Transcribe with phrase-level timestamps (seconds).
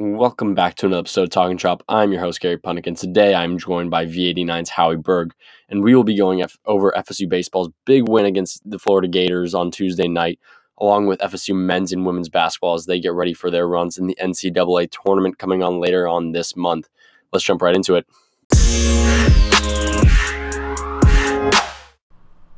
[0.00, 1.82] Welcome back to another episode of Talking Chop.
[1.88, 5.34] I'm your host, Gary Punnick, and today I'm joined by V89's Howie Berg,
[5.68, 9.56] and we will be going F- over FSU Baseball's big win against the Florida Gators
[9.56, 10.38] on Tuesday night,
[10.80, 14.06] along with FSU men's and women's basketball as they get ready for their runs in
[14.06, 16.88] the NCAA tournament coming on later on this month.
[17.32, 18.06] Let's jump right into it.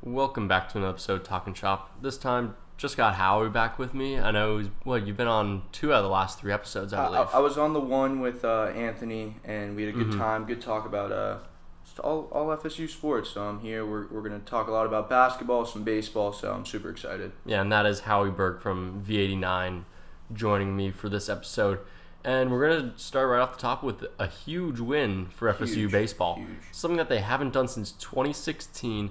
[0.02, 2.02] Welcome back to another episode of Talking Chop.
[2.02, 4.18] This time, just got Howie back with me.
[4.18, 7.02] I know, he's, what, you've been on two out of the last three episodes, I
[7.04, 7.28] I, believe.
[7.34, 10.18] I was on the one with uh, Anthony, and we had a good Mhm.
[10.18, 11.38] time, good talk about uh,
[12.02, 13.30] all, all FSU sports.
[13.30, 13.84] So I'm here.
[13.84, 16.32] We're, we're going to talk a lot about basketball, some baseball.
[16.32, 17.32] So I'm super excited.
[17.44, 19.84] Yeah, and that is Howie Berg from V89
[20.32, 21.80] joining me for this episode.
[22.24, 25.74] And we're going to start right off the top with a huge win for FSU
[25.74, 26.36] Huge, baseball.
[26.36, 26.48] huge.
[26.72, 29.10] Something that they haven't done since 2016,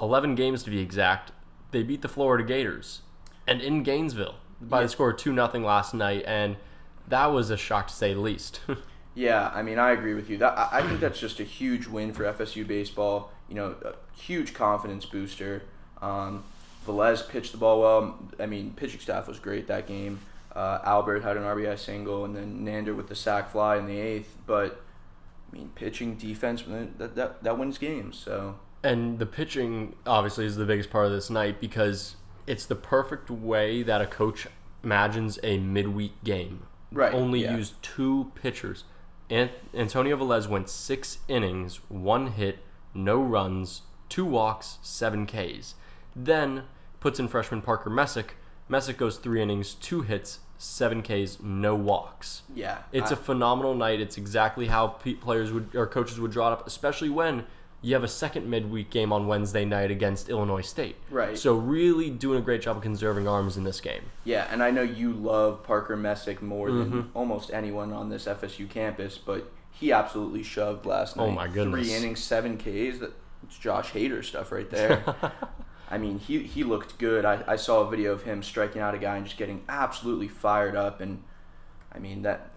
[0.00, 1.32] 11 games to be exact.
[1.70, 3.02] They beat the Florida Gators
[3.46, 4.82] and in Gainesville by Yeah.
[4.84, 6.24] the score of 2 0 last night.
[6.26, 6.56] And
[7.08, 8.60] that was a shock to say the least.
[9.12, 10.38] Yeah, I mean, I agree with you.
[10.38, 13.32] That I, I think that's just a huge win for FSU baseball.
[13.48, 15.64] You know, a huge confidence booster.
[16.00, 16.44] Um,
[16.86, 18.18] Velez pitched the ball well.
[18.38, 20.20] I mean, pitching staff was great that game.
[20.54, 23.98] Uh, Albert had an RBI single, and then Nander with the sac fly in the
[23.98, 24.36] eighth.
[24.46, 24.80] But
[25.52, 26.62] I mean, pitching, defense,
[26.98, 28.16] that that, that wins games.
[28.16, 32.74] So And the pitching obviously is the biggest part of this night because it's the
[32.74, 34.46] perfect way that a coach
[34.82, 36.62] imagines a midweek game.
[36.92, 37.56] Right, Only yeah.
[37.56, 38.84] use two pitchers.
[39.28, 42.58] Ant- Antonio Velez went six innings, one hit,
[42.94, 45.74] no runs, two walks, seven Ks.
[46.16, 46.64] Then
[46.98, 48.36] puts in freshman Parker Messick.
[48.68, 52.42] Messick goes three innings, two hits, seven Ks, no walks.
[52.54, 54.00] yeah, It's a a phenomenal night.
[54.00, 57.44] It's exactly how pe- players would or coaches would draw it up, especially when
[57.82, 60.96] you have a second midweek game on Wednesday night against Illinois State.
[61.10, 61.38] Right.
[61.38, 64.02] So really doing a great job of conserving arms in this game.
[64.24, 66.90] Yeah, and I know you love Parker Messick more Mm-hmm.
[66.90, 71.24] than almost anyone on this FSU campus, but he absolutely shoved last night.
[71.24, 71.86] Oh, my goodness.
[71.88, 72.98] Three innings, seven Ks.
[72.98, 73.12] That
[73.44, 75.02] it's Josh Hader stuff right there.
[75.90, 77.24] I mean, he he looked good.
[77.24, 80.28] I, I saw a video of him striking out a guy and just getting absolutely
[80.28, 81.22] fired up, and
[81.92, 82.50] I mean that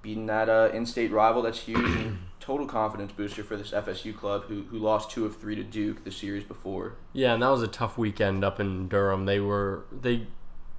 [0.00, 4.62] beating that uh, in-state rival that's huge total confidence booster for this FSU club who
[4.70, 6.94] who lost two of three to Duke the series before.
[7.12, 9.26] Yeah, and that was a tough weekend up in Durham.
[9.26, 10.26] They were they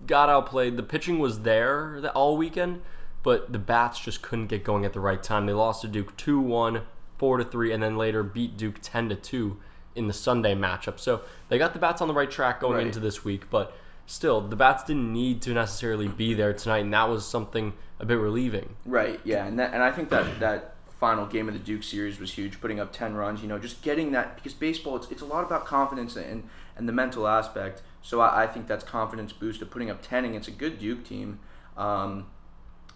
[0.08, 0.78] got outplayed.
[0.78, 2.82] The pitching was there the- all weekend,
[3.24, 5.46] but the bats just couldn't get going at the right time.
[5.46, 6.82] They lost to Duke 2-1,
[7.20, 9.58] 4 to 3 and then later beat Duke 10 to 2
[9.94, 10.98] in the Sunday matchup.
[11.00, 12.88] So, they got the bats on the right track going Right.
[12.88, 13.74] into this week, but
[14.08, 18.06] still the bats didn't need to necessarily be there tonight and that was something a
[18.06, 18.76] bit relieving.
[18.88, 19.20] Right.
[19.24, 22.32] Yeah, and that, and I think that that final game of the Duke series was
[22.32, 23.42] huge, putting up ten runs.
[23.42, 26.48] You know, just getting that because baseball it's, it's a lot about confidence and
[26.78, 27.82] and the mental aspect.
[28.02, 31.04] So I, I think that's confidence boost of putting up ten against a good Duke
[31.04, 31.40] team.
[31.76, 32.28] Um,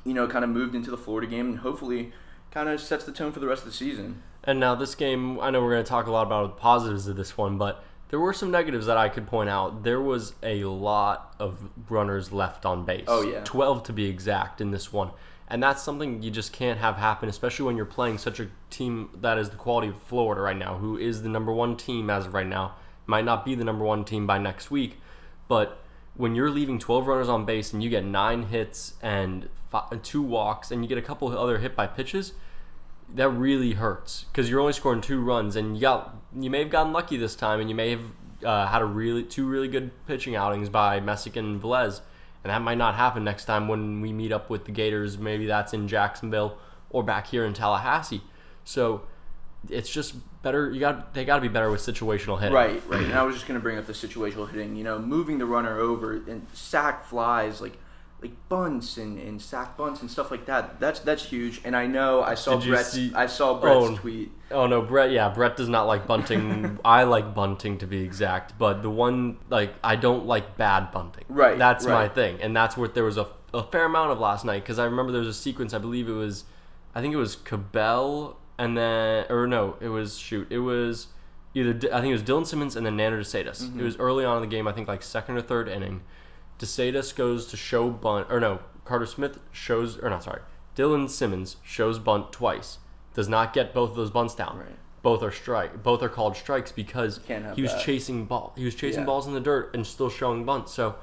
[0.05, 2.13] you know, kind of moved into the Florida game and hopefully
[2.51, 4.21] kind of sets the tone for the rest of the season.
[4.43, 7.07] And now this game, I know we're going to talk a lot about the positives
[7.07, 9.83] of this one, but there were some negatives that I could point out.
[9.83, 13.05] There was a lot of runners left on base.
[13.07, 13.41] Oh, yeah.
[13.43, 15.09] 12 to be exact in this one.
[15.47, 19.09] And that's something you just can't have happen, especially when you're playing such a team
[19.21, 22.25] that is the quality of Florida right now, who is the number one team as
[22.25, 22.75] of right now.
[23.05, 24.99] Might not be the number one team by next week,
[25.47, 25.83] but
[26.15, 30.23] when you're leaving 12 runners on base and you get nine hits and fi- two
[30.23, 32.33] walks and you get a couple other hit by pitches,
[33.13, 36.71] that really hurts because you're only scoring two runs and you got you may have
[36.71, 38.01] gotten lucky this time and you may have
[38.43, 42.01] uh, had a really two really good pitching outings by Messick and Velez
[42.45, 45.47] and that might not happen next time when we meet up with the Gators maybe
[45.47, 46.59] that's in Jacksonville
[46.91, 48.21] or back here in Tallahassee
[48.63, 49.01] so
[49.67, 50.13] it's just
[50.43, 53.03] better you got they got to be better with situational hitting Right, right.
[53.03, 54.75] And I was just gonna bring up the situational hitting.
[54.75, 57.77] You know, moving the runner over and sack flies like
[58.25, 60.79] like bunts and, and sack bunts and stuff like that.
[60.79, 61.61] That's that's huge.
[61.63, 64.31] And I know I saw Did Brett's see- I saw Brett's Oh, tweet.
[64.51, 65.11] Oh no, Brett.
[65.11, 66.79] Yeah, Brett does not like bunting.
[66.85, 71.25] I like bunting to be exact, but the one like I don't like bad bunting.
[71.29, 74.45] Right, That's my thing, and that's what there was a, a fair amount of last
[74.45, 75.73] night because I remember there was a sequence.
[75.73, 76.45] I believe it was,
[76.93, 81.07] I think it was Cabell and then or no, it was shoot, it was
[81.53, 83.63] either I think it was Dylan Simmons and then Nander De Sedas.
[83.63, 83.79] Mm-hmm.
[83.79, 84.67] It was early on in the game.
[84.67, 86.01] I think like second or third inning.
[86.57, 90.41] De Sedas goes to show bunt or no, Carter Smith shows or not sorry,
[90.75, 92.77] Dylan Simmons shows bunt twice.
[93.13, 94.57] Does not get both of those bunts down.
[94.57, 94.75] Right.
[95.01, 95.83] Both are strike.
[95.83, 97.19] Both are called strikes because
[97.55, 97.81] he was that.
[97.81, 98.53] chasing ball.
[98.57, 99.05] He was chasing Yeah.
[99.05, 100.73] balls in the dirt and still showing bunts.
[100.73, 100.95] So,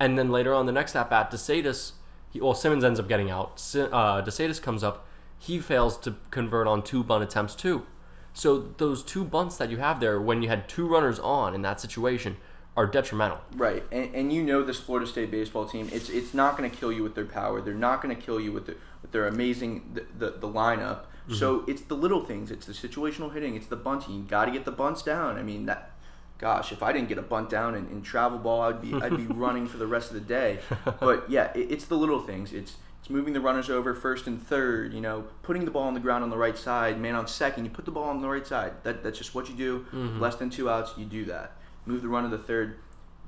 [0.00, 1.92] and then later on the next at bat, De Sedas,
[2.30, 3.60] he well Simmons ends up getting out.
[3.74, 5.06] Uh, De Sedas comes up.
[5.38, 7.84] He fails to convert on two bunt attempts too.
[8.32, 11.62] So those two bunts that you have there, when you had two runners on in
[11.62, 12.36] that situation,
[12.78, 13.40] are detrimental.
[13.56, 15.88] Right, and, and you know this Florida State baseball team.
[15.92, 17.60] It's it's not going to kill you with their power.
[17.60, 21.00] They're not going to kill you with the, with their amazing the, the, the lineup.
[21.00, 21.34] Mm-hmm.
[21.34, 22.52] So it's the little things.
[22.52, 23.56] It's the situational hitting.
[23.56, 24.14] It's the bunting.
[24.14, 25.36] You got to get the bunts down.
[25.36, 25.90] I mean that.
[26.38, 29.16] Gosh, if I didn't get a bunt down in, in travel ball, I'd be I'd
[29.16, 30.60] be running for the rest of the day.
[31.00, 32.52] But yeah, it, it's the little things.
[32.52, 34.94] It's it's moving the runners over first and third.
[34.94, 37.00] You know, putting the ball on the ground on the right side.
[37.00, 38.74] Man on second, you put the ball on the right side.
[38.84, 39.80] That that's just what you do.
[39.92, 40.20] Mm-hmm.
[40.20, 41.57] Less than two outs, you do that.
[41.88, 42.78] Move the runner to the third.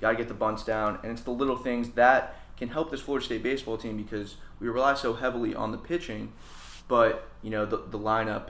[0.00, 3.00] Got to get the bunts down, and it's the little things that can help this
[3.00, 6.32] Florida State baseball team because we rely so heavily on the pitching,
[6.88, 8.48] but you know the the lineup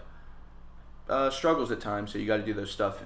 [1.09, 2.13] uh, struggles at times.
[2.13, 3.01] So you got to do those stuff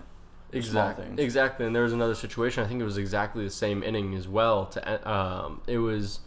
[0.54, 1.06] Exactly.
[1.18, 1.66] Exactly.
[1.66, 2.64] And there was another situation.
[2.64, 4.66] I think it was exactly the same inning as well.
[4.66, 6.20] To um, it was,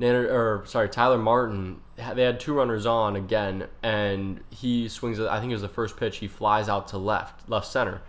[0.00, 1.80] or sorry, Tyler Martin.
[1.96, 5.20] They had two runners on again, and he swings.
[5.20, 6.18] I think it was the first pitch.
[6.18, 8.02] He flies out to left, left center,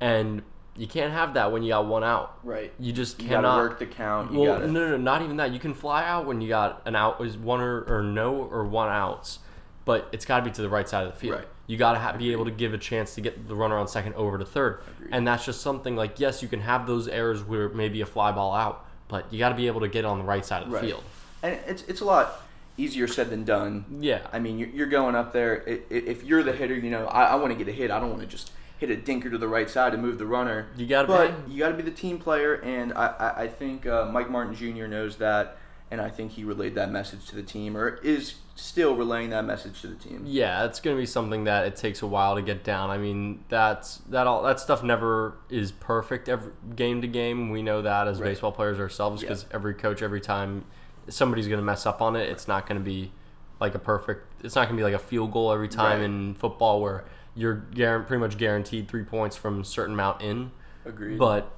[0.00, 0.42] and
[0.76, 2.38] you can't have that when you got one out.
[2.42, 2.72] Right.
[2.78, 4.32] You just you cannot work the count.
[4.32, 5.52] You well, gotta, no, no, no, not even that.
[5.52, 8.64] You can fly out when you got an out is one or, or no or
[8.64, 9.38] one outs,
[9.84, 11.38] but it's got to be to the right side of the field.
[11.38, 11.48] Right.
[11.68, 13.88] You got to ha- be able to give a chance to get the runner on
[13.88, 15.10] second over to third, Agreed.
[15.12, 18.30] and that's just something like yes, you can have those errors where maybe a fly
[18.30, 20.68] ball out, but you got to be able to get on the right side of
[20.70, 20.84] the Right.
[20.84, 21.02] field.
[21.42, 22.42] and it's it's a lot
[22.78, 23.84] easier said than done.
[24.00, 24.20] Yeah.
[24.32, 25.64] I mean, you're, you're going up there.
[25.88, 27.90] If you're the hitter, you know, I, I want to get a hit.
[27.90, 30.26] I don't want to just hit a dinker to the right side and move the
[30.26, 30.66] runner.
[30.76, 33.48] You gotta but be- you got to be the team player, and I, I, I
[33.48, 34.86] think uh, Mike Martin Jr.
[34.86, 35.56] knows that,
[35.90, 39.44] and I think he relayed that message to the team, or is still relaying that
[39.44, 40.22] message to the team.
[40.26, 42.90] Yeah, it's going to be something that it takes a while to get down.
[42.90, 47.50] I mean, that's that all that stuff never is perfect every game to game.
[47.50, 48.28] We know that as Right.
[48.28, 49.28] baseball players ourselves Yeah.
[49.28, 50.64] because every coach every time
[51.08, 53.12] somebody's going to mess up on it, it's not going to be
[53.60, 54.26] like a perfect.
[54.44, 56.04] It's not going to be like a field goal every time Right.
[56.04, 57.04] in football where
[57.36, 60.50] you're pretty much guaranteed 3 points from a certain amount in.
[60.84, 61.18] Agreed.
[61.18, 61.52] But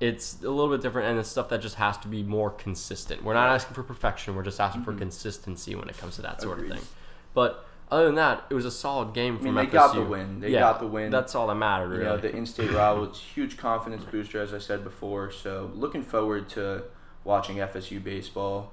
[0.00, 3.22] it's a little bit different, and it's stuff that just has to be more consistent.
[3.24, 6.40] We're not asking for perfection; we're just asking for consistency when it comes to that
[6.42, 6.66] sort Mm-hmm.
[6.66, 6.78] Agreed.
[6.78, 6.96] of thing.
[7.34, 9.72] But other than that, it was a solid game I from mean, they FSU.
[9.72, 10.40] got the win.
[10.40, 11.10] They yeah, got the win.
[11.10, 14.58] That's all that mattered, You know, the in-state rival, it's huge confidence booster, as I
[14.58, 15.30] said before.
[15.30, 16.84] So looking forward to
[17.24, 18.72] watching FSU baseball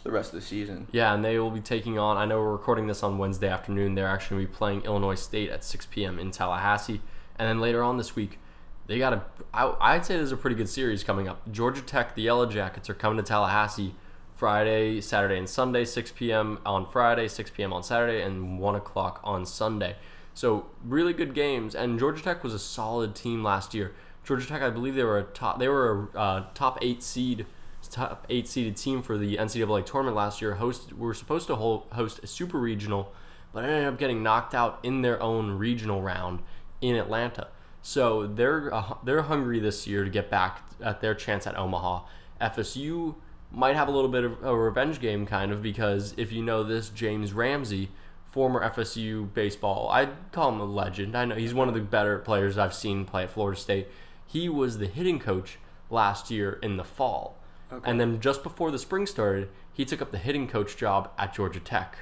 [0.00, 0.86] the rest of the season.
[0.92, 2.16] yeah, and they will be taking on.
[2.16, 3.94] I know we're recording this on Wednesday afternoon.
[3.94, 6.18] They're actually going to be playing Illinois State at 6 p.m.
[6.18, 7.00] in Tallahassee,
[7.36, 8.38] and then later on this week,
[8.86, 9.22] they got a.
[9.54, 11.50] I, I'd say there's a pretty good series coming up.
[11.50, 13.94] Georgia Tech, the Yellow Jackets, are coming to Tallahassee
[14.42, 16.58] Friday, Saturday, and Sunday, 6 p.m.
[16.66, 17.72] on Friday, 6 p.m.
[17.72, 19.94] on Saturday, and 1 o'clock on Sunday.
[20.34, 21.76] So really good games.
[21.76, 23.92] And Georgia Tech was a solid team last year.
[24.24, 25.60] Georgia Tech, I believe they were a top.
[25.60, 27.46] They were a uh, top eight seed,
[27.92, 30.54] top eight seeded team for the NCAA tournament last year.
[30.54, 33.12] Host were supposed to hold, host a super regional,
[33.52, 36.40] but ended up getting knocked out in their own regional round
[36.80, 37.48] in Atlanta.
[37.82, 42.04] So they're uh, they're hungry this year to get back at their chance at Omaha.
[42.40, 43.14] FSU
[43.50, 46.62] might have a little bit of a revenge game, kind of, because if you know
[46.62, 47.90] this, James Ramsey,
[48.24, 51.14] former FSU baseball, I'd call him a legend.
[51.14, 53.88] I know he's one of the better players I've seen play at Florida State.
[54.26, 55.58] He was the hitting coach
[55.90, 57.36] last year in the fall.
[57.84, 61.34] And then just before the spring started, he took up the hitting coach job at
[61.34, 61.96] Georgia Tech.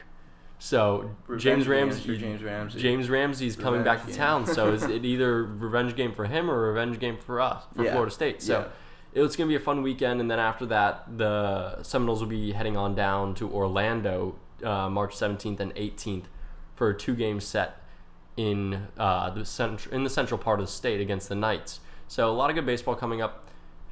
[0.59, 2.81] So Revenge James Ramsey, James Ramsey.
[2.81, 4.17] James Ramsey's coming back to game.
[4.17, 4.47] town.
[4.47, 7.93] So is it either revenge game for him or revenge game for us for Yeah.
[7.93, 8.43] Florida State?
[8.43, 8.71] So
[9.15, 12.53] it's going to be a fun weekend, and then after that, the Seminoles will be
[12.53, 16.25] heading on down to Orlando, uh, March 17th and 18th,
[16.77, 17.83] for a two-game set
[18.37, 21.81] in uh, the cent- in the central part of the state against the Knights.
[22.07, 23.47] So a lot of good baseball coming up.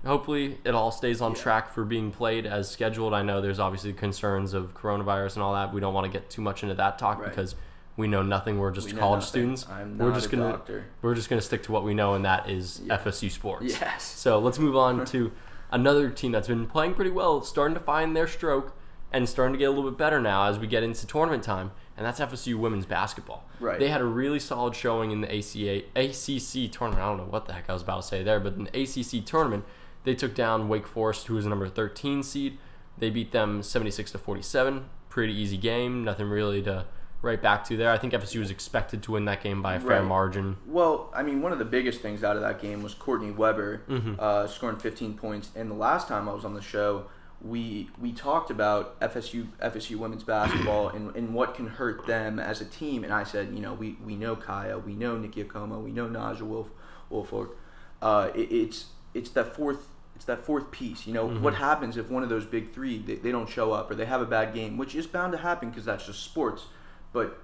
[0.09, 1.39] Hopefully, it all stays on Yeah.
[1.43, 3.13] track for being played as scheduled.
[3.13, 5.73] I know there's obviously concerns of coronavirus and all that.
[5.73, 7.29] We don't want to get too much into that talk Right.
[7.29, 7.55] because
[7.99, 8.59] we know nothing.
[8.59, 9.67] We're just We college students.
[9.69, 10.85] I'm we're just gonna doctor.
[11.03, 12.95] we're just gonna stick to what we know, and that is Yeah.
[12.95, 13.79] FSU sports.
[13.81, 14.03] Yes.
[14.03, 15.31] So let's move on to
[15.71, 18.73] another team that's been playing pretty well, starting to find their stroke,
[19.13, 21.71] and starting to get a little bit better now as we get into tournament time,
[21.97, 23.45] and that's FSU women's basketball.
[23.61, 23.79] Right.
[23.79, 27.03] They had a really solid showing in the ACA ACC tournament.
[27.03, 29.21] I don't know what the heck I was about to say there, but an ACC
[29.25, 29.65] tournament,
[30.09, 32.57] they took down Wake Forest, who was the number 13 seed.
[32.97, 34.87] They beat them 76 to 47.
[35.11, 36.03] Pretty easy game.
[36.03, 36.87] Nothing really to
[37.21, 37.91] write back to there.
[37.91, 40.05] I think FSU was expected to win that game by a fair Right.
[40.05, 40.57] margin.
[40.67, 43.83] Well, I mean, one of the biggest things out of that game was Kourtney Weber
[43.89, 44.15] Mm-hmm.
[44.19, 45.51] uh, scoring 15 points.
[45.55, 47.05] And the last time I was on the show,
[47.43, 52.61] we we talked about FSU FSU women's basketball and, and what can hurt them as
[52.61, 53.05] a team.
[53.05, 56.09] And I said, you know, we, we know Kiah, we know Nicki Ekhomu, we know
[56.09, 56.69] Naja Wolf
[57.11, 57.57] Woolfolk.
[58.03, 59.89] Uh, it, it's it's that fourth
[60.19, 61.07] it's that fourth piece.
[61.07, 63.89] You know, what happens if one of those big three they, they don't show up
[63.89, 66.65] or they have a bad game, which is bound to happen because that's just sports.
[67.13, 67.41] But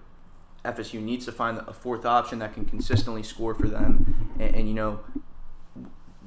[0.64, 4.32] FSU needs to find a fourth option that can consistently score for them.
[4.40, 4.98] And, and you know,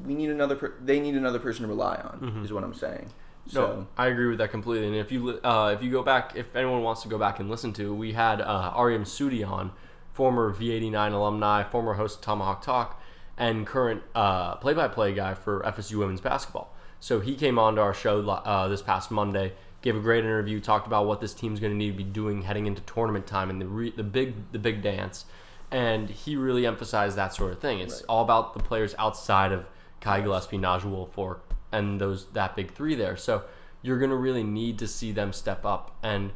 [0.05, 0.55] we need another.
[0.55, 2.41] Per- they need another person to rely on.
[2.45, 3.09] Is what I'm saying.
[3.45, 3.79] So Mm-hmm.
[3.79, 4.87] No, I agree with that completely.
[4.87, 7.49] And if you uh, if you go back, if anyone wants to go back and
[7.49, 9.73] listen to, we had uh, Ariam Sudi on,
[10.13, 13.01] former V89 alumni, former host of Tomahawk Talk,
[13.37, 16.73] and current uh, play-by-play guy for FSU women's basketball.
[16.99, 20.59] So he came on to our show uh, this past Monday, gave a great interview,
[20.59, 23.49] talked about what this team's going to need to be doing heading into tournament time
[23.49, 25.25] and the re- the big the big dance.
[25.69, 27.79] And he really emphasized that sort of thing.
[27.79, 29.65] It's all about the players outside of
[30.01, 31.41] Kiah Gillespie, Najee Woolfolk,
[31.71, 33.17] and those that big three there.
[33.17, 33.43] So
[33.81, 36.31] you're going to really need to see them step up, and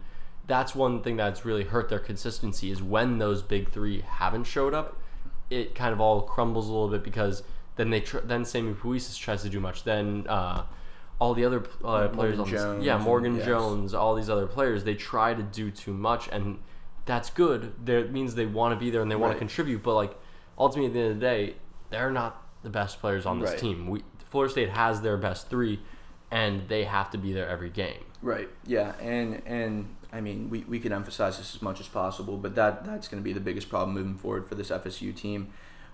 [0.47, 4.73] that's one thing that's really hurt their consistency is when those big three haven't showed
[4.73, 4.99] up,
[5.51, 7.43] it kind of all crumbles a little bit because
[7.75, 10.63] then they tr- then Sammie Puisis tries to do much, then uh,
[11.19, 13.45] all the other uh, players on this, Jones yeah Morgan yes.
[13.45, 16.57] Jones, all these other players they try to do too much, and
[17.05, 17.73] that's good.
[17.83, 19.35] There it means they want to be there and they want Right.
[19.35, 20.17] to contribute, but like
[20.57, 21.55] ultimately at the end of the day,
[21.89, 23.59] they're not the best players on this Right.
[23.59, 23.87] team.
[23.89, 25.81] We Florida State has their best three,
[26.31, 28.05] and they have to be there every game.
[28.21, 28.47] Right.
[28.65, 32.55] Yeah, and and I mean we, we can emphasize this as much as possible, but
[32.55, 35.49] that that's going to be the biggest problem moving forward for this FSU team.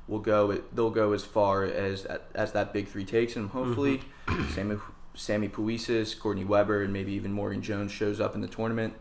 [0.07, 3.50] We'll go they'll go as far as as that big three takes them.
[3.50, 4.53] Hopefully, mm-hmm.
[4.53, 4.77] Sammie
[5.13, 8.93] Sammie Puisis, Kourtney Weber, and maybe even Morgan Jones shows up in the tournament,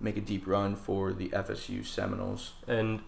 [0.00, 2.52] make a deep run for the FSU Seminoles.
[2.66, 3.00] And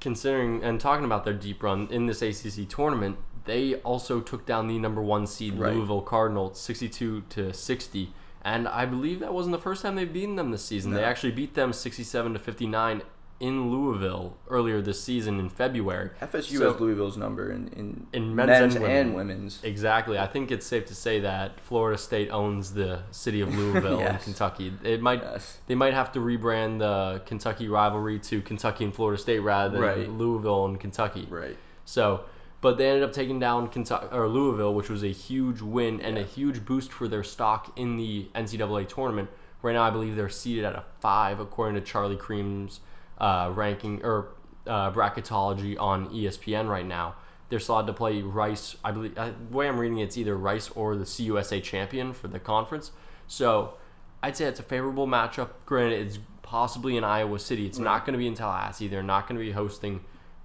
[0.00, 4.68] considering and talking about their deep run in this ACC tournament, they also took down
[4.68, 5.74] the number one seed Right.
[5.74, 8.12] Louisville Cardinals, sixty-two to sixty.
[8.44, 10.92] And I believe that wasn't the first time they've beaten them this season.
[10.92, 13.02] They actually beat them sixty-seven to fifty-nine
[13.40, 16.10] in Louisville earlier this season in February.
[16.22, 19.60] FSU So- has Louisville's number in, in, In men's men's, and and, women's.
[19.64, 20.18] Exactly.
[20.18, 24.16] I think it's safe to say that Florida State owns the city of Louisville in
[24.24, 24.72] Kentucky.
[24.84, 25.58] It might Yes.
[25.66, 29.80] they might have to rebrand the Kentucky rivalry to Kentucky and Florida State rather than
[29.82, 30.08] Right.
[30.08, 31.26] Louisville and Kentucky.
[31.28, 31.56] Right.
[31.86, 32.24] So,
[32.64, 36.16] but they ended up taking down Kentucky or Louisville, which was a huge win and
[36.16, 39.28] a huge boost for their stock in the NCAA tournament.
[39.60, 42.80] Right now, I believe they're seated at a five, according to Charlie Creme's
[43.18, 44.28] uh, ranking or
[44.66, 47.16] uh, bracketology on ESPN right now.
[47.50, 48.76] They're slotted to play Rice.
[48.82, 52.14] I believe uh, the way I'm reading it, it's either Rice or the CUSA champion
[52.14, 52.92] for the conference.
[53.26, 53.74] So,
[54.22, 55.50] I'd say it's a favorable matchup.
[55.66, 57.66] Granted, it's possibly in Iowa City.
[57.66, 58.88] It's not going to be in Tallahassee.
[58.88, 60.00] They're not going to be hosting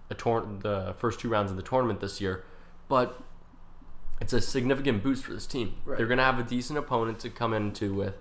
[0.09, 2.43] a tour- the first two rounds of the tournament this year,
[2.87, 3.19] but
[4.21, 5.75] it's a significant boost for this team.
[5.85, 5.97] Right.
[5.97, 8.15] They're going to have a decent opponent to come into with,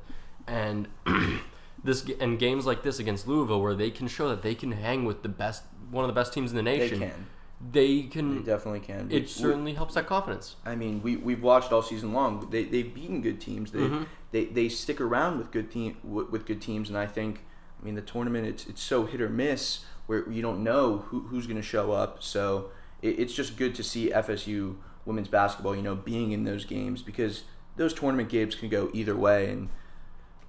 [0.47, 0.89] and
[1.85, 5.05] this and games like this against Louisville, where they can show that they can hang
[5.05, 7.01] with the best, one of the best teams in the nation.
[7.01, 7.27] They can.
[7.73, 8.37] They can.
[8.37, 9.09] They definitely can.
[9.09, 10.57] We- it certainly helps that confidence.
[10.65, 12.49] I mean, we we've watched all season long.
[12.51, 13.73] They they've beaten good teams.
[13.73, 14.03] They Mm-hmm.
[14.31, 17.45] they, they stick around with good team with, with good teams, and I think,
[17.81, 21.21] I mean, the tournament it's it's so hit or miss where you don't know who,
[21.21, 22.23] who's going to show up.
[22.23, 22.71] So
[23.03, 27.03] it, it's just good to see FSU women's basketball, you know, being in those games
[27.03, 27.45] because
[27.77, 29.69] those tournament games can go either way, and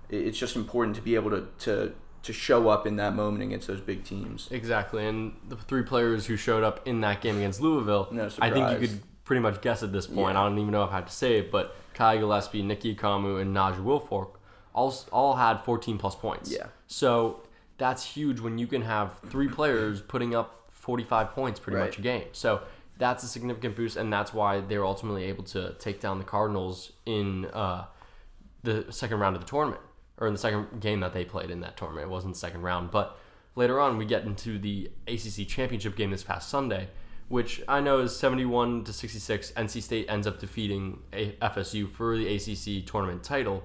[0.10, 3.44] it, it's just important to be able to to to show up in that moment
[3.44, 4.48] against those big teams.
[4.50, 8.50] Exactly, and the three players who showed up in that game against Louisville, No I
[8.50, 10.36] think you could pretty much guess at this point.
[10.36, 10.42] Yeah.
[10.42, 13.42] I don't even know if I have to say it, but Kiah Gillespie, Nicki Ekhomu,
[13.42, 14.39] and Najee Woolfolk
[14.74, 16.50] all all had 14 plus points.
[16.50, 16.68] Yeah.
[16.88, 17.42] So
[17.79, 21.86] that's huge when you can have three players putting up 45 points pretty Right.
[21.88, 22.25] much a game.
[22.33, 22.62] So
[22.98, 26.25] that's a significant boost, and that's why they were ultimately able to take down the
[26.25, 27.86] Cardinals in uh,
[28.63, 29.81] the second round of the tournament,
[30.17, 32.05] or in the second game that they played in that tournament.
[32.07, 33.17] It wasn't the second round, but
[33.55, 36.89] later on we get into the ACC championship game this past Sunday,
[37.29, 39.51] which I know is 71 to 66.
[39.55, 43.63] NC State ends up defeating FSU for the ACC tournament title,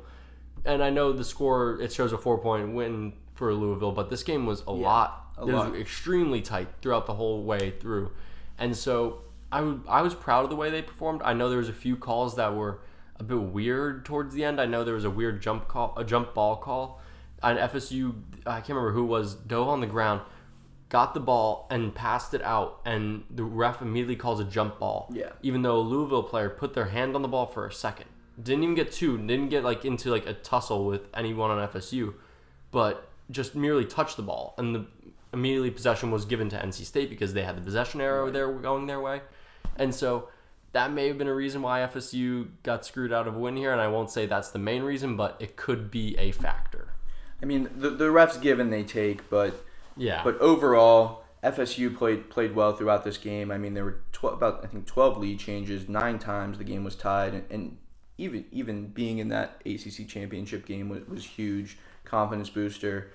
[0.64, 4.22] and I know the score it shows a four point win for Louisville, but this
[4.22, 5.32] game was a lot.
[5.36, 8.10] a it was extremely tight throughout the whole way through,
[8.58, 9.22] and so
[9.52, 11.22] I I was proud of the way they performed.
[11.24, 12.80] I know there was a few calls that were
[13.16, 14.60] a bit weird towards the end.
[14.60, 17.00] I know there was a weird jump call, a jump ball call,
[17.42, 18.14] and FSU.
[18.46, 20.22] I can't remember who was dove on the ground,
[20.88, 25.10] got the ball and passed it out, and the ref immediately calls a jump ball.
[25.12, 25.30] Yeah.
[25.42, 28.06] Even though a Louisville player put their hand on the ball for a second,
[28.40, 32.14] didn't even get two, didn't get like into like a tussle with anyone on FSU,
[32.70, 34.86] but just merely touched the ball, and the
[35.32, 38.86] immediately possession was given to NC State because they had the possession arrow there going
[38.86, 39.22] their way,
[39.76, 40.28] and so
[40.72, 43.72] that may have been a reason why FSU got screwed out of a win here,
[43.72, 46.88] and I won't say that's the main reason, but it could be a factor.
[47.40, 49.54] I mean, the the refs give and they take, but
[49.96, 50.22] Yeah.
[50.24, 53.50] But overall, FSU played played well throughout this game.
[53.50, 55.88] I mean, there were 12, about I think twelve lead changes.
[55.88, 57.76] Nine times the game was tied, and, and
[58.18, 61.78] even even being in that ACC championship game was, was huge
[62.14, 63.10] confidence booster.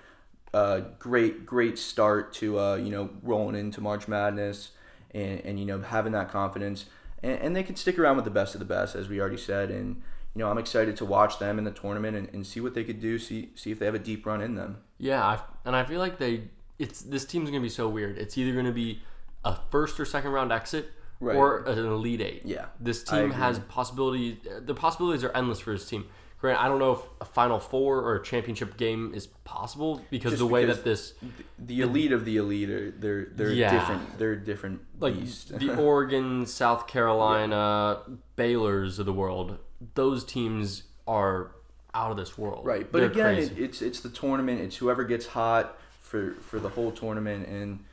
[0.54, 4.72] Uh, great great start to uh, you know rolling into March Madness,
[5.14, 6.86] and, and you know having that confidence.
[7.24, 9.38] and, and they can stick around with the best of the best, as we already
[9.38, 9.70] said.
[9.72, 10.02] And
[10.36, 12.84] you know, I'm excited to watch them in the tournament and, and see what they
[12.84, 13.18] could do.
[13.20, 14.78] See see if they have a deep run in them.
[14.98, 16.44] Yeah, I, and I feel like they
[16.78, 18.18] it's this team's gonna be so weird.
[18.18, 19.02] It's either gonna be
[19.46, 20.92] a first or second round exit.
[21.22, 21.36] Right.
[21.36, 22.44] Or an elite eight.
[22.46, 24.38] Yeah, this team has possibilities.
[24.62, 26.08] The possibilities are endless for this team.
[26.42, 30.32] Grant, I don't know if a Final Four or a championship game is possible because
[30.32, 31.14] Just the way because that this
[31.58, 33.72] The elite of the elite are they're they're Yeah.
[33.78, 34.18] different.
[34.18, 35.60] They're different like beast.
[35.60, 38.00] the Oregon, South Carolina,
[38.36, 39.58] Baylor's of the world,
[39.96, 41.52] those teams are
[41.94, 42.66] out of this world.
[42.66, 43.54] Right, but They're again, crazy.
[43.56, 44.62] it, it's it's the tournament.
[44.62, 47.84] It's whoever gets hot for for the whole tournament, and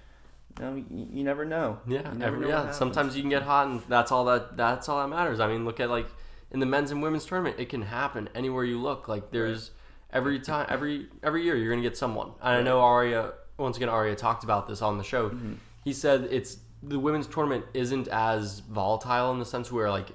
[0.61, 1.81] you, you, you never know.
[1.87, 2.71] yeah, never every, know yeah.
[2.71, 5.41] Sometimes you can get hot, and that's all that that's all that matters.
[5.41, 6.07] I mean, look at like
[6.51, 9.09] in the men's and women's tournament, it can happen anywhere you look.
[9.09, 9.73] Like there's
[10.13, 12.33] every time, every every year, you're gonna get someone.
[12.41, 13.33] And I know Aria.
[13.59, 15.31] Once again, Aria talked about this on the show.
[15.31, 15.55] Mm-hmm.
[15.85, 20.09] He said it's the women's tournament isn't as volatile in the sense where like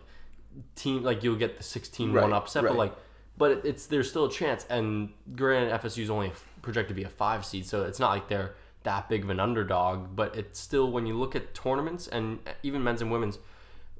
[0.75, 2.93] team like you'll get the 16 one Right, upset, but like
[3.37, 4.65] but it's there's still a chance.
[4.69, 8.27] And granted, FSU is only projected to be a five seed, so it's not like
[8.27, 10.15] they're that big of an underdog.
[10.15, 13.39] But it's still when you look at tournaments and even men's and women's,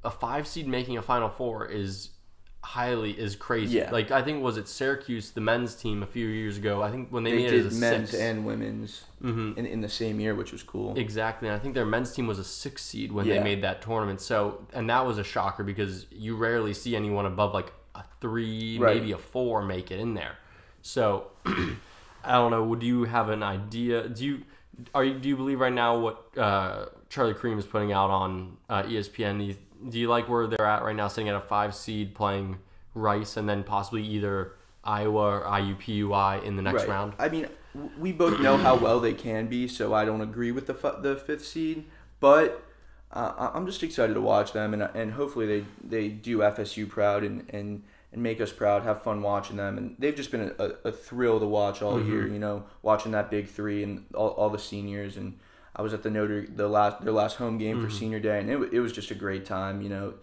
[0.04, 2.10] a five seed making a final four is
[2.64, 3.78] highly is crazy.
[3.78, 3.90] Yeah.
[3.90, 6.82] Like I think was it Syracuse, the men's team a few years ago.
[6.82, 8.22] I think when they, They made it did as a men's six.
[8.22, 10.96] and women's in, in the same year, which was cool.
[10.96, 11.48] Exactly.
[11.48, 13.38] And I think their men's team was a six seed when Yeah.
[13.38, 14.20] they made that tournament.
[14.20, 18.78] So, and that was a shocker because you rarely see anyone above like a three,
[18.78, 18.96] Right.
[18.96, 20.36] maybe a four make it in there.
[20.82, 21.26] So,
[22.24, 22.62] I don't know.
[22.64, 24.08] Would you have an idea?
[24.08, 24.42] Do you
[24.94, 28.56] are you do you believe right now what uh, Charlie Creme is putting out on
[28.70, 29.56] uh, ESPN?
[29.88, 32.58] Do you, like where they're at right now, sitting at a five seed, playing
[32.94, 34.52] Rice, and then possibly either
[34.84, 36.88] Iowa or IUPUI in the next right.
[36.88, 37.14] round?
[37.18, 37.48] I mean,
[37.98, 41.02] we both know how well they can be, so I don't agree with the f-
[41.02, 41.84] the fifth seed,
[42.20, 42.62] but
[43.12, 46.88] uh, I- I'm just excited to watch them, and and hopefully they they do FSU
[46.88, 47.82] proud and and.
[48.14, 50.92] And make us proud, have fun watching them, and they've just been a, a, a
[50.92, 52.28] thrill to watch all year.
[52.28, 55.38] You know, watching that big three and all, all the seniors, and
[55.74, 57.98] I was at the Notre the last their last home game for mm-hmm.
[57.98, 59.80] senior day, and it, it was just a great time.
[59.80, 60.14] You know,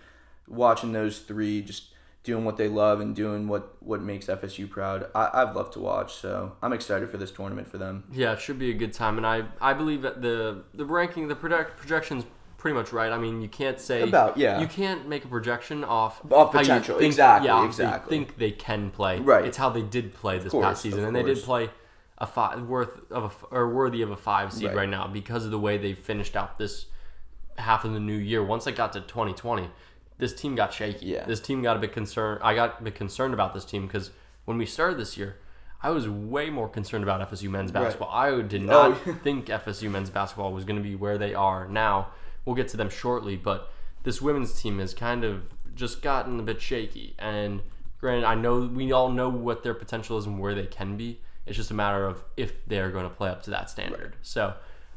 [0.47, 5.09] watching those three just doing what they love and doing what what makes FSU proud.
[5.15, 8.03] I, I've loved to watch, so I'm excited for this tournament for them.
[8.11, 11.27] Yeah, it should be a good time, and I I believe that the the ranking
[11.27, 12.25] the project projections
[12.59, 13.11] pretty much right.
[13.11, 14.59] I mean, you can't say About, yeah.
[14.59, 18.09] You can't make a projection off Off potential, think- exactly, Yeah, exactly.
[18.09, 19.19] Think they can play.
[19.19, 19.45] Right.
[19.45, 21.69] It's how they did play this course, past season, and they did play
[22.21, 24.75] a five worth of a, or worthy of a five seed Right.
[24.75, 24.89] right.
[24.89, 26.87] now because of the way they finished out this
[27.57, 28.43] half of the new year.
[28.43, 29.69] Once they got to 2020,
[30.17, 31.07] this team got shaky.
[31.07, 31.25] Yeah.
[31.25, 32.41] This team got a bit concerned.
[32.43, 34.11] I got a bit concerned about this team because
[34.45, 35.37] when we started this year.
[35.81, 37.83] I was way more concerned about FSU men's Right.
[37.83, 38.09] basketball.
[38.11, 39.13] I did oh, not Oh.
[39.23, 42.09] think FSU men's basketball was going to be where they are now.
[42.43, 43.71] We'll get to them shortly, but
[44.03, 45.43] this women's team has kind of
[45.75, 47.15] just gotten a bit shaky.
[47.17, 47.61] And
[48.01, 51.21] granted, I know we all know what their potential is and where they can be.
[51.49, 54.15] It's just a matter of if they're going to play up to that standard.
[54.21, 54.53] So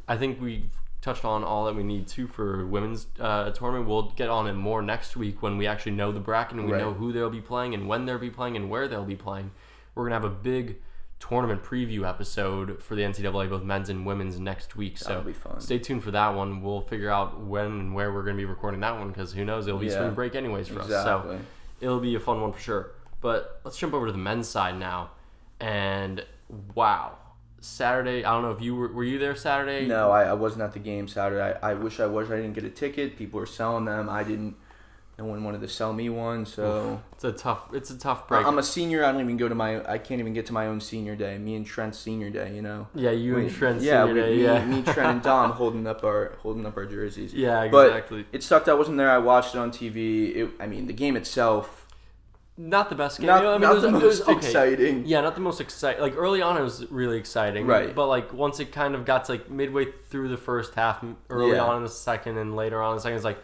[0.06, 3.88] I think we've touched on all that we need to for women's uh, tournament.
[3.88, 6.72] We'll get on it more next week when we actually know the bracket and we
[6.74, 6.80] Right.
[6.80, 9.50] know who they'll be playing and when they'll be playing and where they'll be playing.
[9.94, 10.76] We're gonna have a big
[11.18, 14.98] tournament preview episode for the NCAA, both men's and women's, next week.
[14.98, 15.24] So
[15.58, 16.62] stay tuned for that one.
[16.62, 19.66] We'll figure out when and where we're gonna be recording that one because who knows?
[19.66, 19.92] It'll be Yeah.
[19.94, 20.88] spring break anyways for us.
[20.88, 21.40] So
[21.80, 22.90] it'll be a fun one for sure.
[23.20, 25.10] But let's jump over to the men's side now.
[25.60, 26.24] And
[26.74, 27.16] wow,
[27.60, 28.24] Saturday.
[28.24, 29.86] I don't know if you were were you there Saturday?
[29.86, 31.56] No, I, I wasn't at the game Saturday.
[31.62, 32.30] I, I wish I was.
[32.30, 33.16] I didn't get a ticket.
[33.16, 34.08] People were selling them.
[34.08, 34.56] I didn't.
[35.18, 37.68] No one wanted to sell me one, so It's a tough.
[37.74, 38.46] It's a tough break.
[38.46, 39.04] I'm a senior.
[39.04, 39.86] I don't even go to my.
[39.88, 41.36] I can't even get to my own senior day.
[41.36, 42.54] Me and Trent's senior day.
[42.54, 42.88] You know.
[42.94, 44.36] yeah, you and Trent yeah, senior we- day.
[44.36, 47.34] me, yeah, me, Trent, and Dom holding up our holding up our jerseys.
[47.34, 48.26] yeah, But exactly.
[48.32, 48.68] it sucked.
[48.70, 49.10] I wasn't there.
[49.10, 50.34] I watched it on TV.
[50.34, 51.81] It, I mean, the game itself,
[52.58, 53.26] Not the best game.
[53.28, 54.46] not, You know, I mean, not it was- the it was most okay.
[54.46, 55.06] exciting.
[55.06, 56.02] Yeah, not the most exciting.
[56.02, 57.66] Like early on, it was really exciting.
[57.66, 57.94] Right.
[57.94, 61.56] But like once it kind of got to like midway through the first half, early
[61.56, 61.64] Yeah.
[61.64, 63.38] on in the second, and later on in the second, it's like,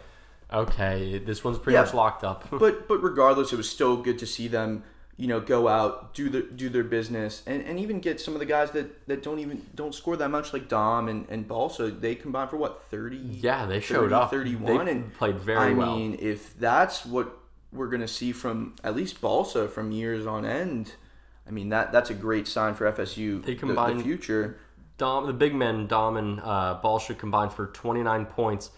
[0.53, 1.81] okay, this one's pretty Yeah.
[1.83, 2.47] much locked up.
[2.59, 4.83] But but regardless, it was still good to see them.
[5.17, 8.39] You know, go out, do the do their business, and, and even get some of
[8.39, 11.91] the guys that, that don't even don't score that much, like Dom and and Balsa.
[11.91, 13.17] They combined for what thirty?
[13.17, 14.31] yeah, they showed 30, up.
[14.31, 15.97] 31, and played very I well.
[15.97, 17.35] mean, if that's what
[17.71, 20.93] we're gonna see from at least Balsa from years on end,
[21.47, 23.41] I mean that that's a great sign for FSU.
[23.43, 24.57] They the- combined- the future,
[24.97, 28.71] Dom, the big men, Dom and uh, Balsa combined for 29 points.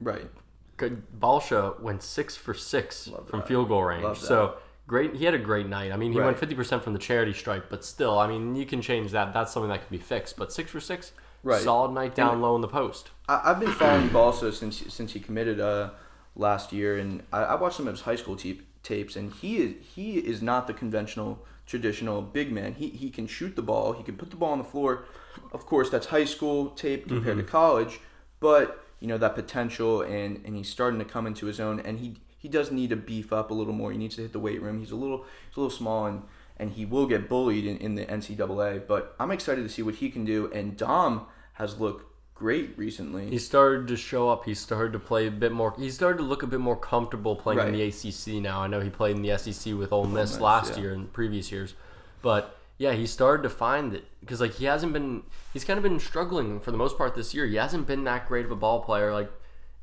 [0.00, 0.28] right?
[0.76, 4.18] Good- Balsa went six for six from field goal range.
[4.18, 5.14] So great.
[5.14, 5.92] He had a great night.
[5.92, 8.82] I mean, he went 50% from the charity stripe, but still, I mean, you can
[8.82, 9.32] change that.
[9.32, 10.36] That's something that can be fixed.
[10.36, 11.12] But six for six,
[11.44, 11.60] Right.
[11.62, 13.10] solid night down low in the post.
[13.28, 15.90] I, I've been following Balsa since since he committed uh,
[16.34, 19.58] last year, and I, I watched some of his high school te- tapes, and he
[19.58, 22.74] is he is not the conventional traditional big man.
[22.74, 23.92] He he can shoot the ball.
[23.92, 25.04] He can put the ball on the floor.
[25.52, 27.50] Of course, that's high school tape compared to mm-hmm.
[27.50, 28.00] college,
[28.40, 32.00] but you know that potential, and and he's starting to come into his own, and
[32.00, 33.92] he he does need to beef up a little more.
[33.92, 34.80] He needs to hit the weight room.
[34.80, 36.22] He's a little he's a little small and.
[36.58, 39.96] And he will get bullied in, in the NCAA, but I'm excited to see what
[39.96, 40.52] he can do.
[40.52, 42.11] And Dom has looked
[42.42, 43.30] great recently.
[43.30, 44.44] He started to show up.
[44.44, 45.72] He started to play a bit more.
[45.78, 48.60] He started to look a bit more comfortable playing in the ACC now.
[48.60, 50.82] I know he played in the SEC with Ole Miss Miss, last yeah.
[50.82, 51.74] year and previous years,
[52.20, 55.22] but yeah, he started to find it because like he hasn't been.
[55.52, 57.46] He's kind of been struggling for the most part this year.
[57.46, 59.12] He hasn't been that great of a ball player.
[59.12, 59.30] Like,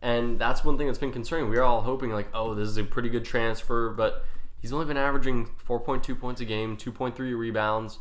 [0.02, 1.50] and that's one thing that's been concerning.
[1.50, 4.26] We are all hoping like, oh, this is a pretty good transfer, but
[4.62, 8.00] he's only been averaging 4.2 points a game, 2.3 rebounds,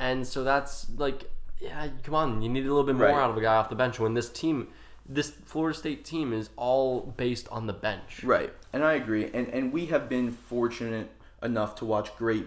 [0.00, 1.30] and so that's like,
[1.62, 3.14] yeah, come on, you need a little bit more Right.
[3.16, 4.68] out of a guy off the bench when this team,
[5.08, 8.24] this Florida State team is all based on the bench.
[8.24, 9.24] Right, and I agree.
[9.32, 11.10] And and we have been fortunate
[11.42, 12.46] enough to watch great,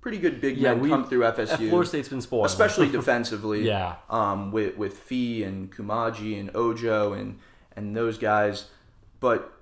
[0.00, 3.66] pretty good big Yeah, men come through FSU, Florida State's been spoiled, especially defensively.
[3.66, 3.96] Yeah.
[4.10, 7.38] Um, with with Fee and Koumadje and Ojo and
[7.76, 8.68] and those guys,
[9.20, 9.52] but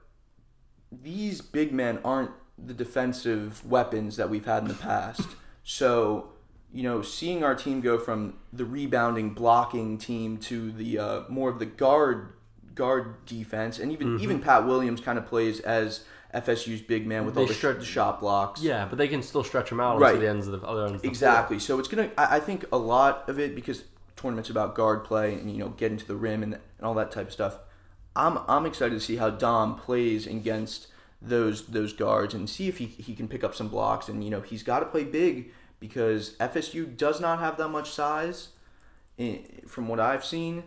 [0.90, 5.26] these big men aren't the defensive weapons that we've had in the past.
[5.64, 6.28] So.
[6.72, 11.50] You know, seeing our team go from the rebounding, blocking team to the uh, more
[11.50, 12.30] of the guard
[12.74, 14.24] guard defense, and even Mm-hmm.
[14.24, 16.04] even Pat Williams kind of plays as
[16.34, 18.62] FSU's big man with all the, stretch- shot blocks.
[18.62, 20.14] yeah, but they can still stretch them out Right.
[20.14, 20.94] onto the ends of the other ends.
[20.94, 21.58] Of the exactly.
[21.58, 22.10] So it's gonna.
[22.16, 23.84] I, I think a lot of it because
[24.16, 27.10] tournaments about guard play and you know getting to the rim and, and all that
[27.10, 27.58] type of stuff.
[28.16, 30.86] I'm I'm excited to see how Dom plays against
[31.20, 34.30] those those guards and see if he, he can pick up some blocks and you
[34.30, 35.50] know he's got to play big
[35.82, 38.50] because FSU does not have that much size
[39.18, 40.62] in, from what I've seen,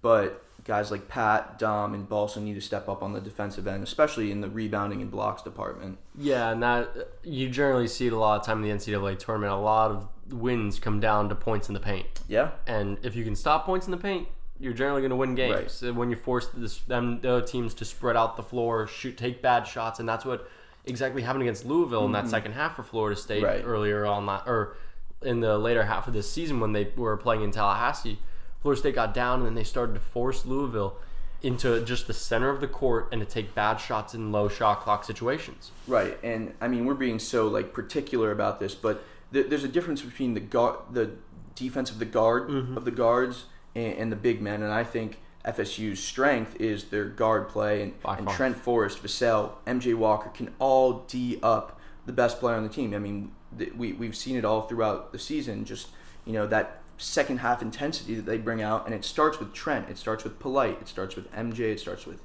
[0.00, 3.84] but guys like Pat, Dom, and Balsa need to step up on the defensive end,
[3.84, 5.98] especially in the rebounding and blocks department.
[6.16, 6.88] Yeah, and that
[7.22, 9.52] you generally see it a lot of time in the NCAA tournament.
[9.52, 13.22] A lot of wins come down to points in the paint, Yeah, and if you
[13.22, 15.82] can stop points in the paint, you're generally going to win games.
[15.82, 15.94] Right.
[15.94, 19.66] When you force this, them the teams to spread out the floor, shoot, take bad
[19.68, 20.48] shots, and that's what
[20.86, 23.56] exactly happened against Louisville in that second half for Florida State Mm-hmm.
[23.56, 23.64] Right.
[23.64, 24.76] earlier on that or
[25.22, 28.18] in the later half of this season when they were playing in Tallahassee.
[28.60, 30.96] Florida State got down and then they started to force Louisville
[31.42, 34.80] into just the center of the court and to take bad shots in low shot
[34.80, 35.70] clock situations.
[35.86, 39.68] Right, and I mean we're being so like particular about this, but th- there's a
[39.68, 41.10] difference between the guard, the
[41.54, 43.44] defense of the guard of the guards
[43.74, 47.92] and, and the big men, and I think FSU's strength is their guard play, and,
[48.04, 48.28] and.
[48.28, 52.94] Trent Forrest, Vassell, MJ Walker can all d up the best player on the team.
[52.94, 55.64] I mean th- we we've seen it all throughout the season.
[55.64, 55.88] Just
[56.24, 59.88] you know that second half intensity that they bring out, and it starts with Trent,
[59.88, 62.22] it starts with Polite, it starts with MJ, it starts with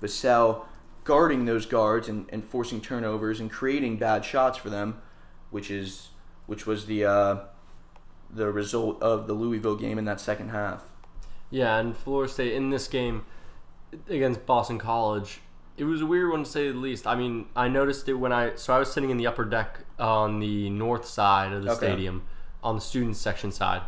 [0.00, 0.64] Vassell
[1.04, 5.00] guarding those guards and, and forcing turnovers and creating bad shots for them,
[5.50, 6.08] which is
[6.46, 7.36] which was the uh,
[8.30, 10.84] the result of the Louisville game in that second half.
[11.52, 13.24] Yeah, and Florida State in this game
[14.08, 15.40] against Boston College,
[15.76, 17.06] it was a weird one to say the least.
[17.06, 19.80] I mean, I noticed it when I so I was sitting in the upper deck
[19.98, 21.86] on the north side of the Okay.
[21.86, 22.22] stadium,
[22.64, 23.82] on the students section side,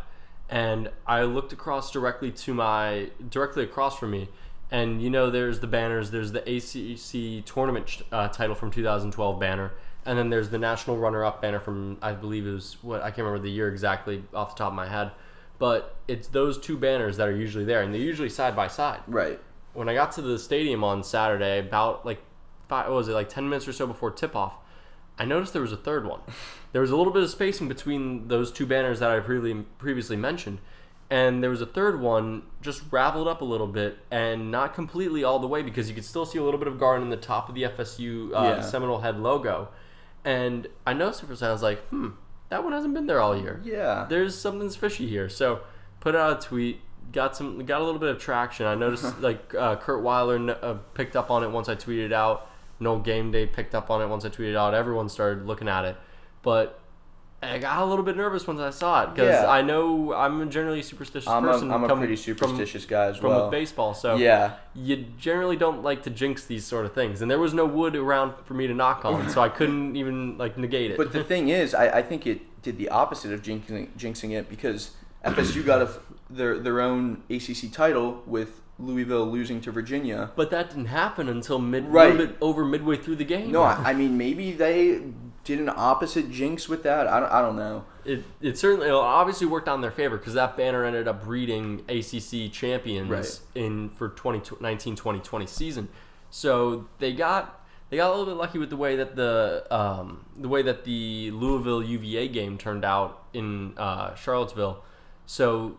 [0.49, 4.29] and I looked across directly to my directly across from me,
[4.71, 6.11] and you know there's the banners.
[6.11, 9.71] There's the ACC tournament uh, title from 2012 banner.
[10.07, 13.25] And then there's the national runner-up banner from I believe it was what I can't
[13.25, 15.09] remember the year exactly off the top of my head,
[15.59, 19.01] but it's those two banners that are usually there, and they're usually side by side.
[19.07, 19.39] Right.
[19.73, 22.19] When I got to the stadium on Saturday, about like
[22.67, 24.55] five, what was it like ten minutes or so before tip-off,
[25.17, 26.21] I noticed there was a third one.
[26.75, 30.17] There was a little bit of spacing between those two banners that I previously previously
[30.17, 30.59] mentioned,
[31.09, 35.23] and there was a third one just raveled up a little bit and not completely
[35.23, 37.15] all the way because you could still see a little bit of garden in the
[37.15, 38.59] top of the FSU uh, Yeah.
[38.61, 39.69] Seminole Head logo.
[40.25, 41.49] And I noticed it for a second.
[41.49, 42.09] I was like, hmm,
[42.49, 43.61] that one hasn't been there all year.
[43.63, 44.05] Yeah.
[44.09, 45.29] There's something's fishy here.
[45.29, 45.61] So
[45.99, 46.81] put out a tweet.
[47.11, 48.65] Got some, got a little bit of traction.
[48.65, 52.49] I noticed like uh, Curt Weiler uh, picked up on it once I tweeted out.
[52.79, 54.73] No game day picked up on it once I tweeted out.
[54.73, 55.95] Everyone started looking at it,
[56.41, 56.79] but
[57.43, 59.47] I got a little bit nervous once I saw it because Yeah.
[59.49, 61.71] I know I'm a generally superstitious I'm person.
[61.71, 63.43] I'm a pretty from- superstitious guy as from well.
[63.43, 63.93] with baseball.
[63.93, 64.53] So yeah.
[64.73, 67.95] you generally don't like to jinx these sort of things, and there was no wood
[67.95, 70.97] around for me to knock on, so I couldn't even like negate it.
[70.97, 74.49] But the thing is, I, I think it did the opposite of jinxing, jinxing it
[74.49, 74.91] because
[75.23, 75.89] FSU got a,
[76.29, 80.31] their their own ACC title with Louisville losing to Virginia.
[80.35, 82.11] But that didn't happen until mid Right.
[82.11, 83.51] little bit over midway through the game.
[83.51, 85.01] No, I, I mean maybe they
[85.45, 87.07] did an opposite jinx with that.
[87.07, 87.85] I don't, I don't know.
[88.03, 91.81] it, it certainly it obviously worked on their favor because that banner ended up breeding
[91.87, 93.39] ACC champions Right.
[93.63, 95.89] in for 2019-2020 season.
[96.29, 100.25] So they got they got a little bit lucky with the way that the um,
[100.37, 104.83] the way that the Louisville UVA game turned out in uh, Charlottesville.
[105.25, 105.77] So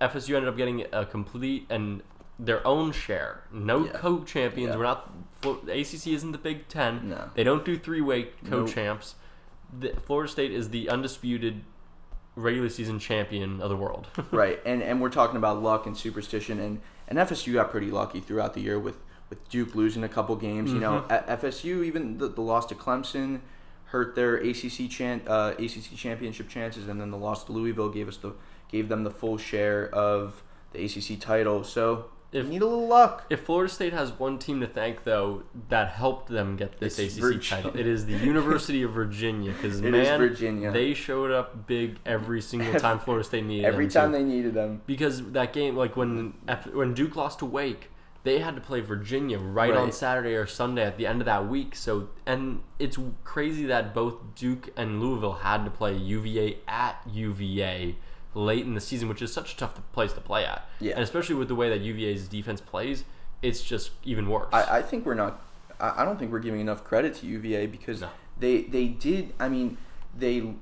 [0.00, 2.02] FSU ended up getting a complete and
[2.38, 3.42] their own share.
[3.52, 3.92] No Yeah.
[3.94, 4.70] co-champions.
[4.70, 4.76] Yeah.
[4.76, 5.12] We're not.
[5.42, 7.08] The ACC isn't the Big Ten.
[7.10, 7.30] No.
[7.34, 9.14] They don't do three-way co-champs.
[9.78, 11.62] The, Florida State is the undisputed
[12.34, 14.06] regular season champion of the world.
[14.30, 18.20] right, and and we're talking about luck and superstition, and and FSU got pretty lucky
[18.20, 18.98] throughout the year with
[19.28, 20.72] with Duke losing a couple games.
[20.72, 21.46] You know, Mm-hmm.
[21.46, 23.40] FSU even the, the loss to Clemson
[23.86, 28.08] hurt their ACC chan- uh, ACC championship chances, and then the loss to Louisville gave
[28.08, 28.32] us the
[28.70, 31.62] gave them the full share of the ACC title.
[31.64, 33.24] So If- need a little luck.
[33.30, 37.14] If Florida State has one team to thank, though, that helped them get this It's
[37.16, 37.62] ACC Virginia.
[37.62, 39.52] title, it is the University of Virginia.
[39.52, 40.70] Because man, Virginia.
[40.70, 44.22] they showed up big every single time Florida State needed Every them Every time they
[44.34, 44.82] needed them.
[44.86, 46.34] because that game, like when
[46.72, 47.90] when Duke lost to Wake,
[48.24, 51.48] they had to play Virginia right, on Saturday or Sunday at the end of that
[51.48, 51.74] week.
[51.74, 57.96] So and it's crazy that both Duke and Louisville had to play UVA at UVA
[58.34, 60.66] late in the season, which is such a tough place to play at.
[60.80, 60.92] Yeah.
[60.94, 63.04] and especially with the way that UVA's defense plays,
[63.42, 64.48] it's just even worse.
[64.52, 65.40] I, I think we're not.
[65.80, 68.10] I, I don't think we're giving enough credit to UVA because No.
[68.38, 69.32] they they did.
[69.38, 69.78] I mean,
[70.16, 70.54] they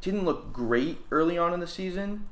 [0.00, 2.26] didn't look great early on in the season,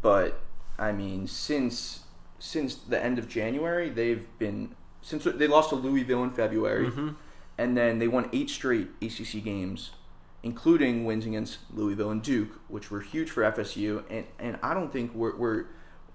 [0.00, 0.40] but
[0.78, 2.00] I mean, since
[2.38, 7.16] since the end of January, they've been since they lost to Louisville in February, Mhm.
[7.58, 9.90] and then they won eight straight ACC games,
[10.42, 14.04] including wins against Louisville and Duke, which were huge for FSU.
[14.10, 15.64] And and I don't think we're we're.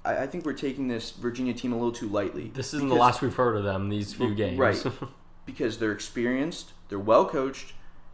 [0.06, 2.50] I think we're taking this Virginia team a little too lightly.
[2.54, 4.58] This isn't the last we've heard of them these few games.
[4.58, 4.82] Right.
[5.46, 7.74] because they're experienced, they're well coached,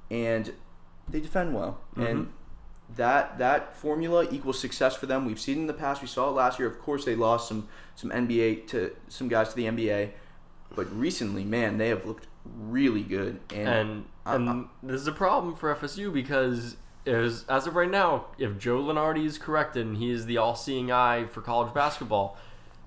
[0.10, 0.54] and
[1.08, 1.82] they defend well.
[1.92, 2.04] Mm-hmm.
[2.04, 2.34] And
[2.96, 5.26] that that formula equals success for them.
[5.26, 6.02] We've seen in the past.
[6.02, 6.68] We saw it last year.
[6.68, 10.12] Of course, they lost some some NBA to some guys to the NBA,
[10.76, 13.40] but recently, man, they have looked really good.
[13.54, 17.90] And, and I- and this is a problem for FSU because as as of right
[17.92, 22.38] now, if Joe Lunardi is corrected and he is the all-seeing eye for college basketball,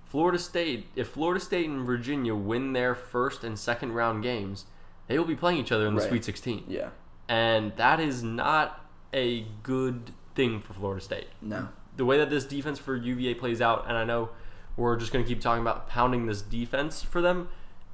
[0.06, 4.64] Florida State, if Florida State and Virginia win their first and second round games,
[5.08, 6.08] they will be playing each other in the Right.
[6.08, 6.88] Sweet 16, yeah,
[7.28, 11.28] and that is not a good thing for Florida State.
[11.42, 14.30] no, the way that this defense for UVA plays out, and I know
[14.76, 17.48] we're just going to keep talking about pounding this defense for them,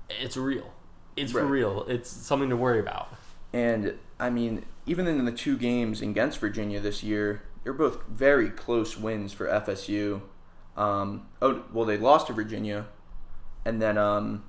[0.08, 0.72] it's real.
[1.16, 1.84] It's for real.
[1.88, 3.14] It's something to worry about.
[3.52, 8.50] and I mean, even in the two games against Virginia this year, they're both very
[8.50, 10.22] close wins for FSU.
[10.76, 12.86] Um, oh, well, they lost to Virginia,
[13.64, 14.44] and then um,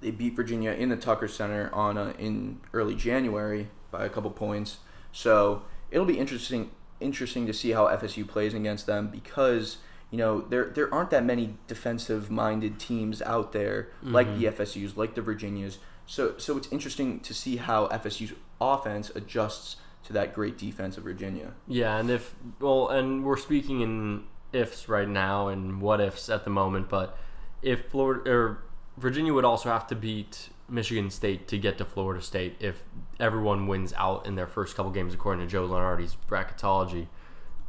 [0.00, 4.30] they beat Virginia in the Tucker Center on uh, in early January by a couple
[4.30, 4.78] points.
[5.12, 6.70] So it'll be interesting
[7.00, 9.78] interesting to see how FSU plays against them because
[10.10, 14.14] you know there there aren't that many defensive minded teams out there mm-hmm.
[14.14, 15.78] like the FSU's, like the Virginias.
[16.06, 21.04] So so it's interesting to see how FSU's offense adjusts to that great defense of
[21.04, 21.52] Virginia.
[21.66, 26.44] Yeah, and if well, and we're speaking in ifs right now and what ifs at
[26.44, 27.18] the moment, but
[27.60, 28.62] if Florida or
[28.96, 32.84] Virginia would also have to beat Michigan State to get to Florida State if
[33.20, 37.08] everyone wins out in their first couple games according to Joe Lunardi's bracketology.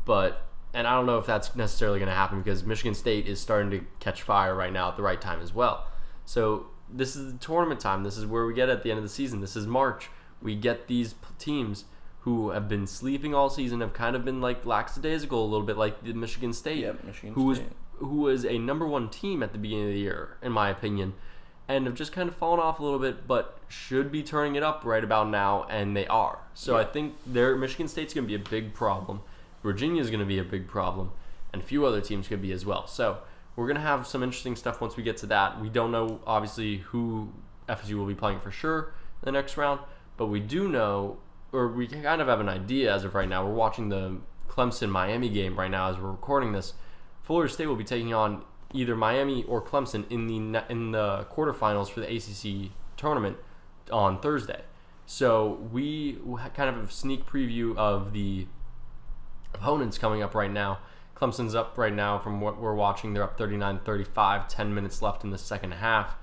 [0.06, 3.40] But and I don't know if that's necessarily going to happen because Michigan State is
[3.40, 5.88] starting to catch fire right now at the right time as well.
[6.26, 8.04] So this is the tournament time.
[8.04, 9.42] This is where we get at the end of the season.
[9.42, 10.10] This is March.
[10.42, 11.86] We get these teams
[12.22, 15.78] who have been sleeping all season, have kind of been like lackadaisical a little bit,
[15.78, 17.62] like the Michigan State, Yeah, Michigan who was
[17.98, 21.14] who was a number one team at the beginning of the year, in my opinion,
[21.68, 24.64] and have just kind of fallen off a little bit, but should be turning it
[24.64, 26.40] up right about now, and they are.
[26.54, 29.22] So I think their Michigan State's going to be a big problem.
[29.64, 31.12] Virginia's going to be a big problem,
[31.52, 32.88] and a few other teams could be as well.
[32.88, 33.20] So
[33.56, 35.60] we're going to have some interesting stuff once we get to that.
[35.60, 37.34] We don't know obviously who
[37.68, 39.82] FSU will be playing for sure in the next round,
[40.18, 41.18] but we do know,
[41.52, 43.46] or we kind of have an idea as of right now.
[43.46, 44.18] We're watching the
[44.48, 46.74] Clemson Miami game right now as we're recording this.
[47.22, 48.44] Florida State will be taking on
[48.74, 53.38] either Miami or Clemson in the in the quarterfinals for the ACC tournament
[53.92, 54.62] on Thursday.
[55.06, 56.20] So we
[56.56, 58.48] kind of have a sneak preview of the
[59.54, 60.80] opponents coming up right now.
[61.16, 63.14] Clemson's up right now from what we're watching.
[63.14, 66.16] They're up 39-35, 10 minutes left in the second half.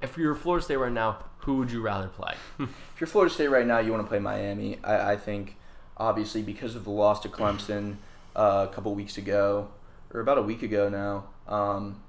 [0.00, 2.34] If you're Florida State right now, who would you rather play?
[2.60, 4.78] If you're Florida State right now, you want to play Miami.
[4.82, 5.56] I, I think,
[5.96, 7.96] obviously, because of the loss to Clemson
[8.34, 9.68] uh, a couple weeks ago,
[10.14, 12.00] or about a week ago now, um,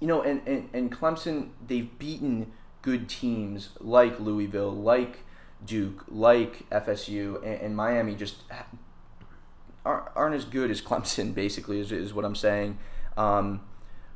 [0.00, 5.20] you know, and, and, and Clemson, they've beaten good teams like Louisville, like
[5.64, 8.42] Duke, like FSU, and, and Miami just
[9.84, 12.78] aren't, aren't as good as Clemson, basically, is, is what I'm saying.
[13.16, 13.62] Um,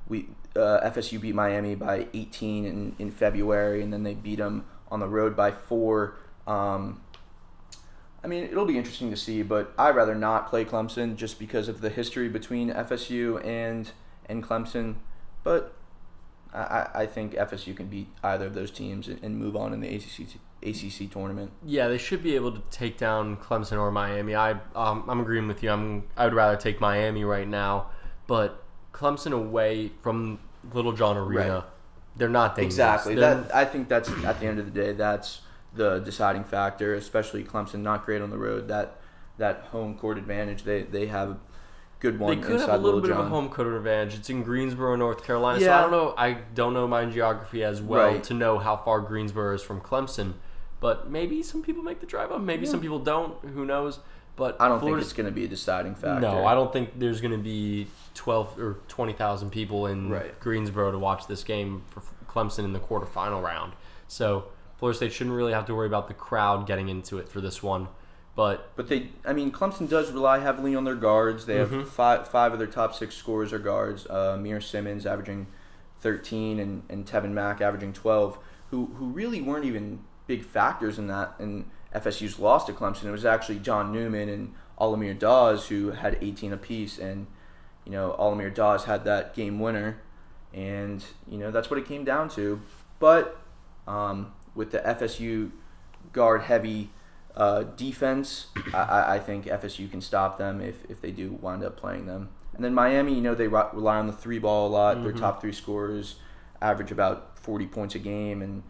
[0.08, 4.64] we uh, FSU beat Miami by 18 in, in February, and then they beat them
[4.90, 6.16] on the road by four.
[6.46, 7.00] Um,
[8.22, 11.68] I mean, it'll be interesting to see, but I'd rather not play Clemson just because
[11.68, 13.90] of the history between FSU and
[14.26, 14.96] and Clemson.
[15.42, 15.74] But
[16.54, 19.88] I, I think FSU can beat either of those teams and, move on in the
[19.88, 20.28] ACC
[20.62, 21.50] ACC tournament.
[21.64, 24.34] Yeah, they should be able to take down Clemson or Miami.
[24.34, 25.70] I um, I'm agreeing with you.
[25.70, 27.86] I'm I would rather take Miami right now,
[28.26, 30.38] but Clemson away from
[30.72, 31.64] Littlejohn Arena, Right.
[32.16, 32.74] they're not dangerous.
[32.74, 33.14] Exactly.
[33.14, 35.40] They're- That I think that's at the end of the day that's
[35.74, 38.68] the deciding factor, especially Clemson not great on the road.
[38.68, 38.98] That
[39.38, 41.36] that home court advantage they they have a
[41.98, 43.20] good They could have a little Little bit John.
[43.20, 44.14] of a home court advantage.
[44.16, 45.58] It's in Greensboro, North Carolina.
[45.60, 45.66] Yeah.
[45.66, 46.14] So I don't know.
[46.18, 48.22] I don't know my geography as well Right.
[48.24, 50.34] to know how far Greensboro is from Clemson.
[50.82, 52.40] But maybe some people make the drive up.
[52.42, 53.42] Maybe some people don't.
[53.44, 54.00] Who knows?
[54.36, 56.20] But I don't Florida think it's going to be a deciding factor.
[56.20, 60.38] No, I don't think there's going to be 12 or 20,000 people in Right.
[60.40, 63.74] Greensboro to watch this game for Clemson in the quarterfinal round.
[64.08, 64.46] So
[64.78, 67.62] Florida State shouldn't really have to worry about the crowd getting into it for this
[67.62, 67.88] one.
[68.34, 71.44] But But they, I mean, Clemson does rely heavily on their guards.
[71.46, 71.84] They have Mm-hmm.
[71.88, 74.06] five five of their top six scorers are guards.
[74.08, 75.46] Uh, Amir Simmons averaging
[76.00, 78.38] 13 and, and Tevin Mack averaging 12,
[78.70, 80.00] who who really weren't even
[80.32, 83.04] big factors in that in FSU's loss to Clemson.
[83.04, 87.26] It was actually John Newman and Al-Amir Dawes who had 18 apiece, and
[87.84, 90.00] you know Al-Amir Dawes had that game winner,
[90.54, 92.62] and you know that's what it came down to.
[92.98, 93.38] But
[93.86, 95.50] um, with the FSU
[96.14, 96.88] guard heavy
[97.36, 101.76] uh, defense, I- I, think FSU can stop them if, if they do wind up
[101.76, 102.28] playing them.
[102.54, 105.02] And then Miami, you know, they rely on the three ball a lot.
[105.02, 106.16] Their top three scorers
[106.60, 108.62] average about 40 points a game, and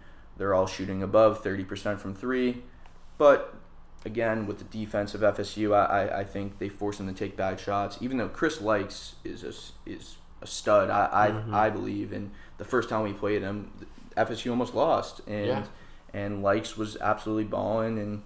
[0.42, 2.64] they're all shooting above 30% from three.
[3.16, 3.54] But
[4.04, 7.60] again, with the defense of FSU, I, I, think they force them to take bad
[7.60, 7.98] shots.
[8.00, 9.52] Even though Chris Lykes is a,
[9.88, 11.54] is a stud, I, I, Mm-hmm.
[11.54, 12.12] I believe.
[12.12, 13.70] And the first time we played him,
[14.16, 15.20] FSU almost lost.
[15.28, 15.64] And Yeah.
[16.12, 17.96] and Lykes was absolutely balling.
[17.96, 18.22] And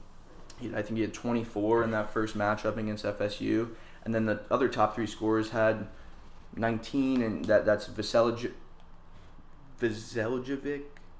[0.58, 3.72] he, I think he had 24 in that first matchup against FSU.
[4.06, 5.86] And then the other top three scorers had
[6.56, 8.52] 19, and that that's Vasiljevic.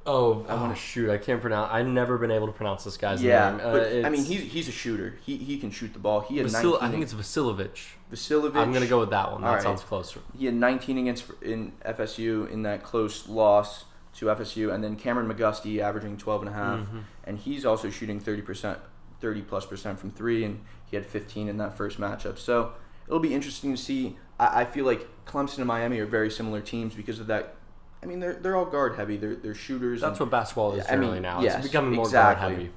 [0.07, 1.71] Oh, I oh wanna- shoot, I can't pronounce.
[1.73, 3.61] I've never been able to pronounce this guy's Yeah, name.
[3.67, 5.19] Uh, but I mean, he's he's a shooter.
[5.25, 6.21] He he can shoot the ball.
[6.21, 6.79] He had Vasil- 19.
[6.81, 7.95] I think it's Vasilovich.
[8.13, 8.57] Vasilovic.
[8.57, 9.43] I'm gonna go with that one.
[9.43, 9.63] That right.
[9.63, 10.21] sounds closer.
[10.39, 15.31] He had 19 against in FSU in that close loss to FSU, and then Kameron
[15.31, 16.99] McGusty averaging 12 and a half, Mm-hmm.
[17.25, 18.79] and he's also shooting 30 percent,
[19.21, 22.39] 30 plus percent from three, and he had 15 in that first matchup.
[22.39, 22.73] So
[23.09, 24.17] it'll be interesting to see.
[24.39, 27.55] I, I feel like Clemson and Miami are very similar teams because of that.
[28.03, 29.17] I mean, they're they're all guard heavy.
[29.17, 30.01] They're they're shooters.
[30.01, 31.41] That's and- what basketball is I mean, now.
[31.41, 32.41] yes, it's becoming more exactly.
[32.49, 32.71] guard heavy.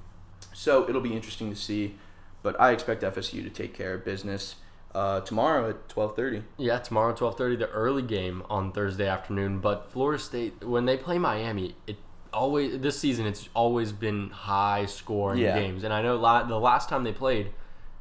[0.53, 1.95] So it'll be interesting to see,
[2.43, 4.55] but I expect FSU to take care of business
[4.95, 6.43] uh, tomorrow at 12:30.
[6.57, 9.59] Yeah, tomorrow twelve thirty, the early game on Thursday afternoon.
[9.59, 11.97] But Florida State, when they play Miami, it
[12.33, 15.59] always this season it's always been high scoring Yeah.
[15.59, 15.83] games.
[15.83, 17.51] And I know la- the last time they played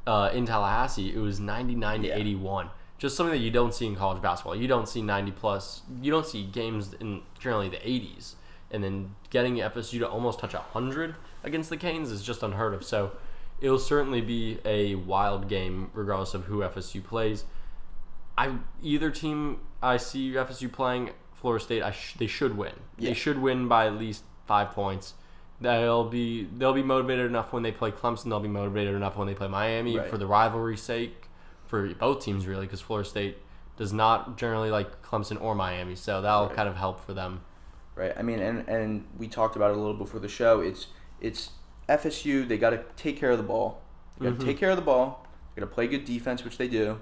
[0.06, 2.70] uh, in Tallahassee, it was ninety nine to eighty one.
[2.98, 4.56] Just something that you don't see in college basketball.
[4.56, 5.82] You don't see ninety plus.
[6.02, 8.34] You don't see games in generally the eighties.
[8.70, 12.84] And then getting FSU to almost touch hundred against the Canes is just unheard of.
[12.84, 13.12] So
[13.60, 17.44] it'll certainly be a wild game, regardless of who FSU plays.
[18.36, 22.72] I either team I see FSU playing Florida State, I sh- they should win.
[22.98, 23.10] Yeah.
[23.10, 25.14] They should win by at least five points.
[25.60, 28.24] They'll be they'll be motivated enough when they play Clemson.
[28.24, 30.08] They'll be motivated enough when they play Miami Right.
[30.10, 31.27] for the rivalry's sake,
[31.68, 33.38] for both teams really, because Florida State
[33.76, 36.56] does not generally like Clemson or Miami, so that'll Right.
[36.56, 37.42] kind of help for them.
[37.94, 38.12] right?
[38.16, 40.60] I mean, and and we talked about it a little before the show.
[40.60, 40.86] It's
[41.20, 41.50] it's
[41.88, 42.46] FSU.
[42.46, 43.80] They got to take care of the ball.
[44.18, 44.48] They got to Mhm.
[44.48, 45.26] take care of the ball.
[45.54, 47.00] They got to play good defense, which they do,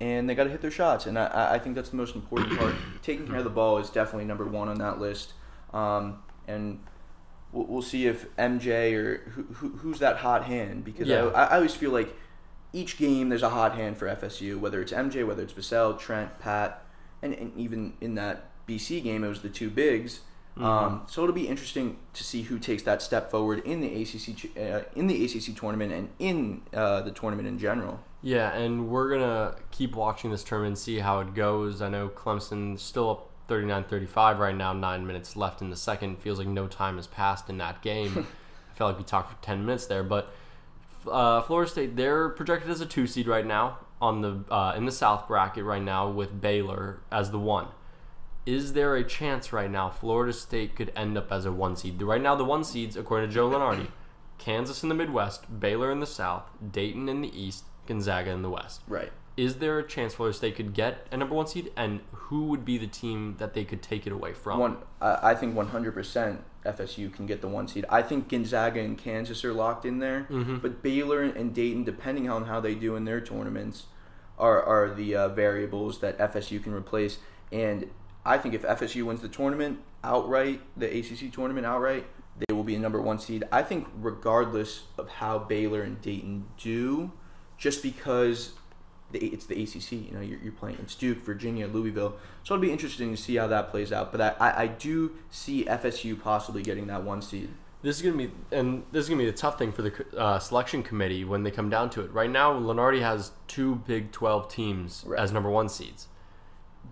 [0.00, 1.06] and they got to hit their shots.
[1.06, 2.74] And I- I I think that's the most important part.
[3.02, 5.34] Taking care of the ball is definitely number one on that list.
[5.74, 6.80] Um, and
[7.52, 11.26] we'll, we'll see if MJ or who, who who's that hot hand because Yeah.
[11.34, 12.16] I, I always feel like
[12.72, 16.38] each game there's a hot hand for FSU, whether it's MJ, whether it's Vassell, Trent,
[16.38, 16.84] Pat,
[17.22, 20.20] and, and even in that BC game, it was the two bigs.
[20.56, 24.56] Um, so it'll be interesting to see who takes that step forward in the ACC
[24.56, 28.00] uh, in the ACC tournament and in uh, the tournament in general.
[28.20, 31.80] Yeah, and we're gonna keep watching this tournament and see how it goes.
[31.80, 36.18] I know Clemson's still up 39-35 right now, nine minutes left in the second.
[36.18, 38.26] Feels like no time has passed in that game.
[38.70, 40.32] I felt like we talked for ten minutes there, but
[41.06, 44.86] uh, Florida State they're projected as a two seed right now on the uh, in
[44.86, 47.68] the South bracket right now with Baylor as the one.
[48.46, 52.00] Is there a chance right now Florida State could end up as a one seed?
[52.00, 53.88] Right now, the one seeds, according to Joe Lunardi,
[54.38, 58.50] Kansas in the Midwest, Baylor in the South, Dayton in the East, Gonzaga in the
[58.50, 58.80] West.
[58.88, 59.12] Right.
[59.44, 62.64] Is there a chance Florida State could get a number one seed, and who would
[62.64, 64.58] be the team that they could take it away from?
[64.66, 67.84] One, I I think 100% FSU can get the one seed.
[67.88, 70.56] I think Gonzaga and Kansas are locked in there, Mm-hmm.
[70.64, 73.86] but Baylor and Dayton, depending on how they do in their tournaments,
[74.38, 77.18] are are the uh, variables that FSU can replace.
[77.52, 77.78] And
[78.24, 79.74] I think if FSU wins the tournament
[80.04, 82.04] outright, the ACC tournament outright,
[82.40, 83.42] they will be a number one seed.
[83.50, 87.12] I think regardless of how Baylor and Dayton do,
[87.58, 88.52] just because
[89.12, 92.16] the, it's the ACC, you know, you're, you're playing it's Duke, Virginia, Louisville.
[92.44, 94.12] So it'll be interesting to see how that plays out.
[94.12, 97.50] But I, I, I do see FSU possibly getting that one seed.
[97.82, 100.38] This is gonna be, and this is gonna be the tough thing for the uh,
[100.38, 102.12] selection committee when they come down to it.
[102.12, 105.18] Right now, Lunardi has two Big Twelve teams Right.
[105.18, 106.06] as number one seeds.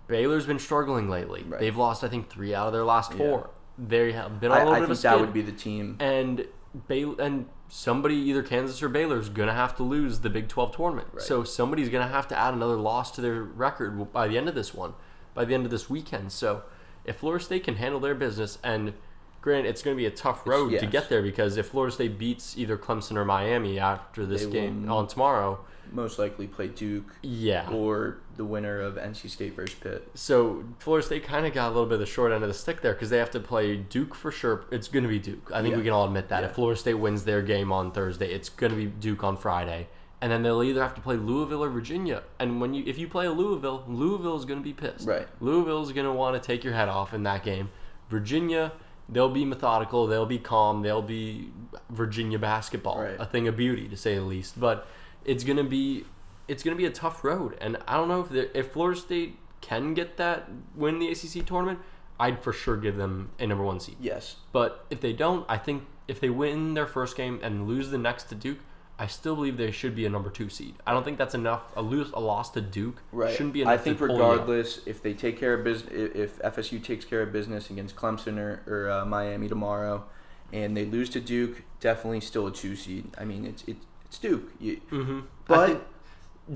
[0.07, 1.43] Baylor's been struggling lately.
[1.43, 1.59] Right.
[1.59, 3.51] They've lost, I think, three out of their last four.
[3.77, 5.21] They have been on I, a little I bit think of a that skid.
[5.21, 5.95] would be the team.
[5.99, 6.47] and
[6.87, 10.75] Bay and somebody either Kansas or Baylor is gonna have to lose the Big Twelve
[10.75, 11.07] tournament.
[11.13, 11.21] Right.
[11.21, 14.55] So somebody's gonna have to add another loss to their record by the end of
[14.55, 14.95] this one,
[15.33, 16.31] by the end of this weekend.
[16.31, 16.63] So
[17.05, 18.93] if Florida State can handle their business, and
[19.41, 22.57] granted, it's gonna be a tough road to get there because if Florida State beats
[22.57, 25.59] either Clemson or Miami after this They game on tomorrow,
[25.91, 27.67] Most likely play Duke yeah.
[27.69, 30.07] or the winner of NC State versus Pitt.
[30.13, 32.53] So Florida State kind of got a little bit of the short end of the
[32.53, 34.65] stick there because they have to play Duke for sure.
[34.71, 35.51] It's going to be Duke.
[35.53, 36.41] I think we can all admit that.
[36.43, 36.49] Yeah.
[36.49, 39.87] If Florida State wins their game on Thursday, it's going to be Duke on Friday,
[40.21, 42.21] and then they'll either have to play Louisville or Virginia.
[42.39, 45.07] And when you if you play a Louisville, Louisville is going to be pissed.
[45.07, 45.27] Right.
[45.41, 47.69] Louisville is going to want to take your head off in that game.
[48.09, 48.73] Virginia.
[49.11, 50.07] They'll be methodical.
[50.07, 50.81] They'll be calm.
[50.81, 51.51] They'll be
[51.89, 53.15] Virginia basketball, Right.
[53.19, 54.59] a thing of beauty to say the least.
[54.59, 54.87] But
[55.25, 56.05] it's gonna be
[56.47, 57.55] it's to be a tough road.
[57.61, 61.79] And I don't know if if Florida State can get that win the ACC tournament,
[62.19, 63.97] I'd for sure give them a number one seed.
[63.99, 64.37] Yes.
[64.51, 67.97] But if they don't, I think if they win their first game and lose the
[67.97, 68.57] next to Duke,
[69.01, 70.75] I still believe they should be a number two seed.
[70.85, 71.61] I don't think that's enough.
[71.77, 73.31] A lose a loss to Duke Right.
[73.31, 73.73] shouldn't be enough.
[73.73, 74.31] I think to pull you up.
[74.31, 78.37] regardless, if they take care of business, if FSU takes care of business against Clemson
[78.37, 80.03] or, or uh, Miami tomorrow,
[80.51, 83.05] and they lose to Duke, definitely still a two seed.
[83.17, 84.51] I mean, it's it's, it's Duke.
[84.59, 85.21] You, Mhm.
[85.21, 85.81] I But think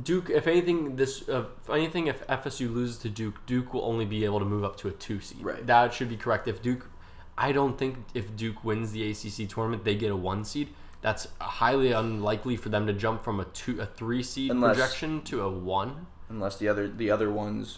[0.03, 4.05] Duke, if anything, this uh, if anything, if FSU loses to Duke, Duke will only
[4.05, 5.41] be able to move up to a two seed.
[5.41, 5.65] Right.
[5.65, 6.49] That should be correct.
[6.49, 6.89] If Duke,
[7.37, 10.73] I don't think if Duke wins the ACC tournament, they get a one seed.
[11.03, 15.21] That's highly unlikely for them to jump from a two, a three seed Unless- projection
[15.23, 16.07] to a one.
[16.29, 17.77] unless the other the other ones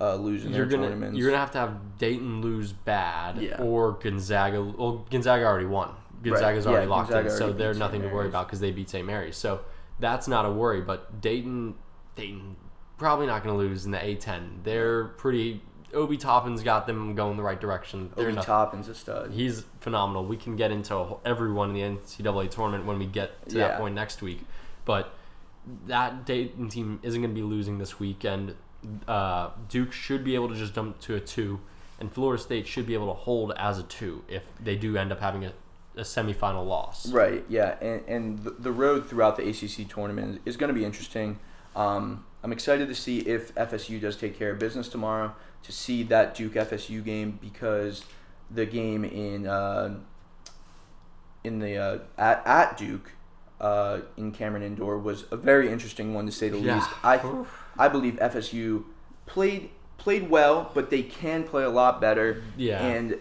[0.00, 1.18] uh, lose in You're their gonna tournaments.
[1.18, 3.60] you're gonna have to have Dayton lose bad, Yeah.
[3.60, 4.62] or Gonzaga.
[4.62, 5.90] Well, Gonzaga already won.
[6.22, 8.70] Gonzaga's Yeah, already locked Gonzaga in, so already they're nothing to worry about because they
[8.70, 9.06] beat St.
[9.06, 9.36] Mary's.
[9.36, 9.60] So
[10.00, 10.80] that's not a worry.
[10.80, 11.74] But Dayton,
[12.14, 12.56] Dayton,
[12.96, 14.62] probably not going to lose in the A10.
[14.62, 15.62] They're pretty.
[15.94, 18.10] Obi Toppin's got them going the right direction.
[18.16, 19.30] They're Obi not, Toppin's a stud.
[19.32, 20.24] he's phenomenal.
[20.24, 23.68] We can get into everyone in the NCAA tournament when we get to Yeah.
[23.68, 24.40] that point next week.
[24.84, 25.12] But
[25.86, 28.54] that Dayton team isn't going to be losing this weekend.
[29.06, 31.60] Uh, Duke should be able to just jump to a two,
[32.00, 35.12] and Florida State should be able to hold as a two if they do end
[35.12, 35.52] up having a,
[35.96, 37.08] a semifinal loss.
[37.12, 40.84] Right, yeah, and, and the, the road throughout the ACC tournament is going to be
[40.84, 41.38] interesting.
[41.76, 45.32] Um, I'm excited to see if FSU does take care of business tomorrow,
[45.64, 48.04] to see that Duke FSU game because
[48.50, 49.96] the game in uh,
[51.44, 53.12] in the uh, at at Duke
[53.60, 56.76] uh, in Cameron Indoor was a very interesting one to say the Yeah.
[56.76, 56.90] least.
[57.02, 57.44] I
[57.78, 58.84] I believe FSU
[59.26, 62.42] played played well, but they can play a lot better.
[62.56, 62.84] Yeah.
[62.84, 63.18] And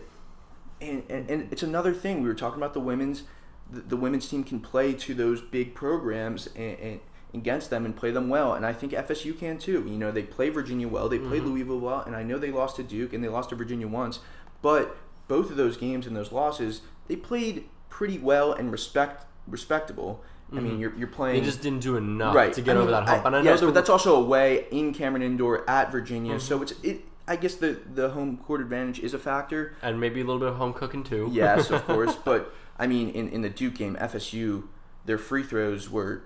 [0.81, 3.23] and, and, and it's another thing we were talking about the women's
[3.71, 6.99] the, the women's team can play to those big programs and, and
[7.33, 10.23] against them and play them well and i think fsu can too you know they
[10.23, 13.23] play virginia well they play louisville well and i know they lost to duke and
[13.23, 14.19] they lost to virginia once
[14.61, 20.21] but both of those games and those losses they played pretty well and respect respectable
[20.51, 22.91] i mean you're, you're playing They just didn't do enough right to get I over
[22.91, 23.23] that hump.
[23.23, 26.33] I- and I know yes, the, but that's also away in Cameron Indoor at Virginia,
[26.33, 26.39] Mm-hmm.
[26.41, 27.05] so it's it.
[27.27, 29.75] I guess the the home court advantage is a factor.
[29.81, 31.29] and maybe a little bit of home cooking too.
[31.31, 34.63] Yes, of course, but I mean, in, in the Duke game, FSU,
[35.05, 36.23] their free throws were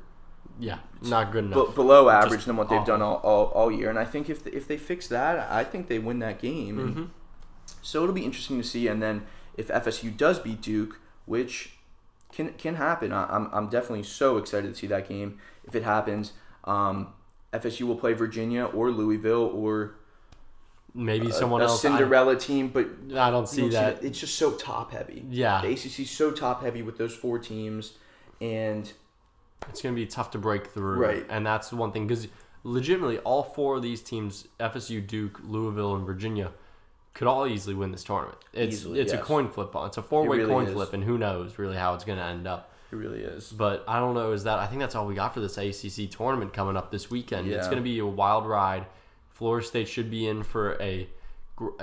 [0.60, 1.68] yeah, not good enough.
[1.70, 2.94] b- below average Just than what they've awful.
[2.98, 5.88] done all, all, all year, and I think if if they fix that, I think
[5.88, 6.80] they win that game.
[6.80, 7.10] And Mhm.
[7.82, 9.26] So it'll be interesting to see, and then
[9.58, 11.74] if FSU does beat Duke, which
[12.32, 15.84] can can happen, I, I'm I'm definitely so excited to see that game if it
[15.84, 16.34] happens.
[16.64, 17.10] Um,
[17.54, 19.96] FSU will play Virginia or Louisville or
[20.94, 21.84] maybe a, someone a else.
[21.86, 24.04] I- Cinderella team, but I, don't see don't that.
[24.04, 25.24] It's just so top heavy.
[25.30, 25.62] Yeah.
[25.62, 27.94] the ACC is so top heavy with those four teams,
[28.42, 28.92] and
[29.70, 30.98] It's going to be tough to break through.
[30.98, 31.26] Right.
[31.30, 32.08] And that's the one thing.
[32.08, 32.28] Because
[32.64, 36.52] legitimately, all four of these teams FSU, Duke, Louisville, and Virginia
[37.14, 38.38] could all easily win this tournament.
[38.54, 39.76] It's Easily, it's a coin flip.
[39.76, 39.88] on.
[39.88, 40.74] It's a four way really coin is.
[40.74, 42.72] flip, and who knows really how it's going to end up.
[42.92, 43.52] It really is.
[43.52, 44.32] But I don't know.
[44.32, 47.10] Is that I think that's all we got for this ACC tournament coming up this
[47.10, 47.50] weekend.
[47.50, 48.86] It's going to be a wild ride.
[49.30, 51.08] Florida State should be in for a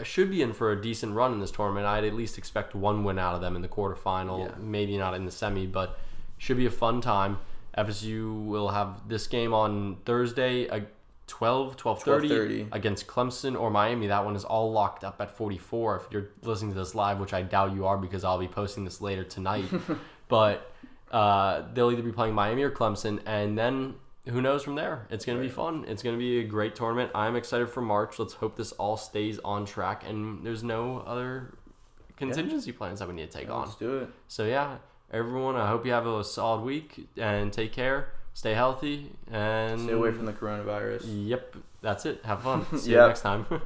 [0.03, 1.87] should be in for a decent run in this tournament.
[1.87, 4.47] I'd at least expect one win out of them in the quarterfinal.
[4.47, 4.55] Yeah.
[4.59, 5.99] Maybe not in the semi, but
[6.39, 7.39] should be a fun time.
[7.77, 10.81] FSU will have this game on Thursday, uh,
[11.27, 12.69] 12, 12.30 12:30.
[12.73, 14.09] against Clemson or Miami.
[14.09, 15.97] That one is all locked up at 44.
[15.97, 18.85] If you're listening to this live, which I doubt you are because I'll be posting
[18.85, 19.65] this later tonight.
[20.29, 20.71] but
[21.11, 23.95] uh, they'll either be playing Miami or Clemson, and then
[24.29, 25.07] who knows from there?
[25.11, 25.85] It's going to be fun.
[25.89, 27.11] It's going to be a great tournament.
[27.15, 28.19] I'm excited for March.
[28.19, 31.55] Let's hope this all stays on track and there's no other
[32.17, 33.63] contingency plans that we need to take on.
[33.63, 34.11] Let's do it.
[34.29, 34.77] So yeah,
[35.13, 38.13] everyone, I hope you have a solid week and take care.
[38.35, 41.03] Stay healthy and Stay away from the coronavirus.
[41.07, 42.25] Yep, that's it.
[42.25, 42.67] Have fun.
[42.79, 43.47] See you next time.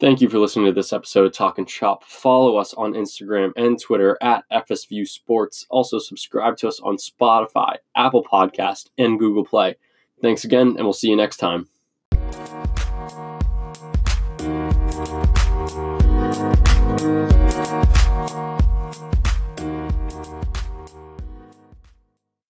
[0.00, 2.02] Thank you for listening to this episode of and Shop.
[2.02, 5.64] Follow us on Instagram and Twitter at FSView Sports.
[5.70, 9.76] Also, subscribe to us on Spotify, Apple Podcast, and Google Play.
[10.20, 11.68] Thanks again, and we'll see you next time.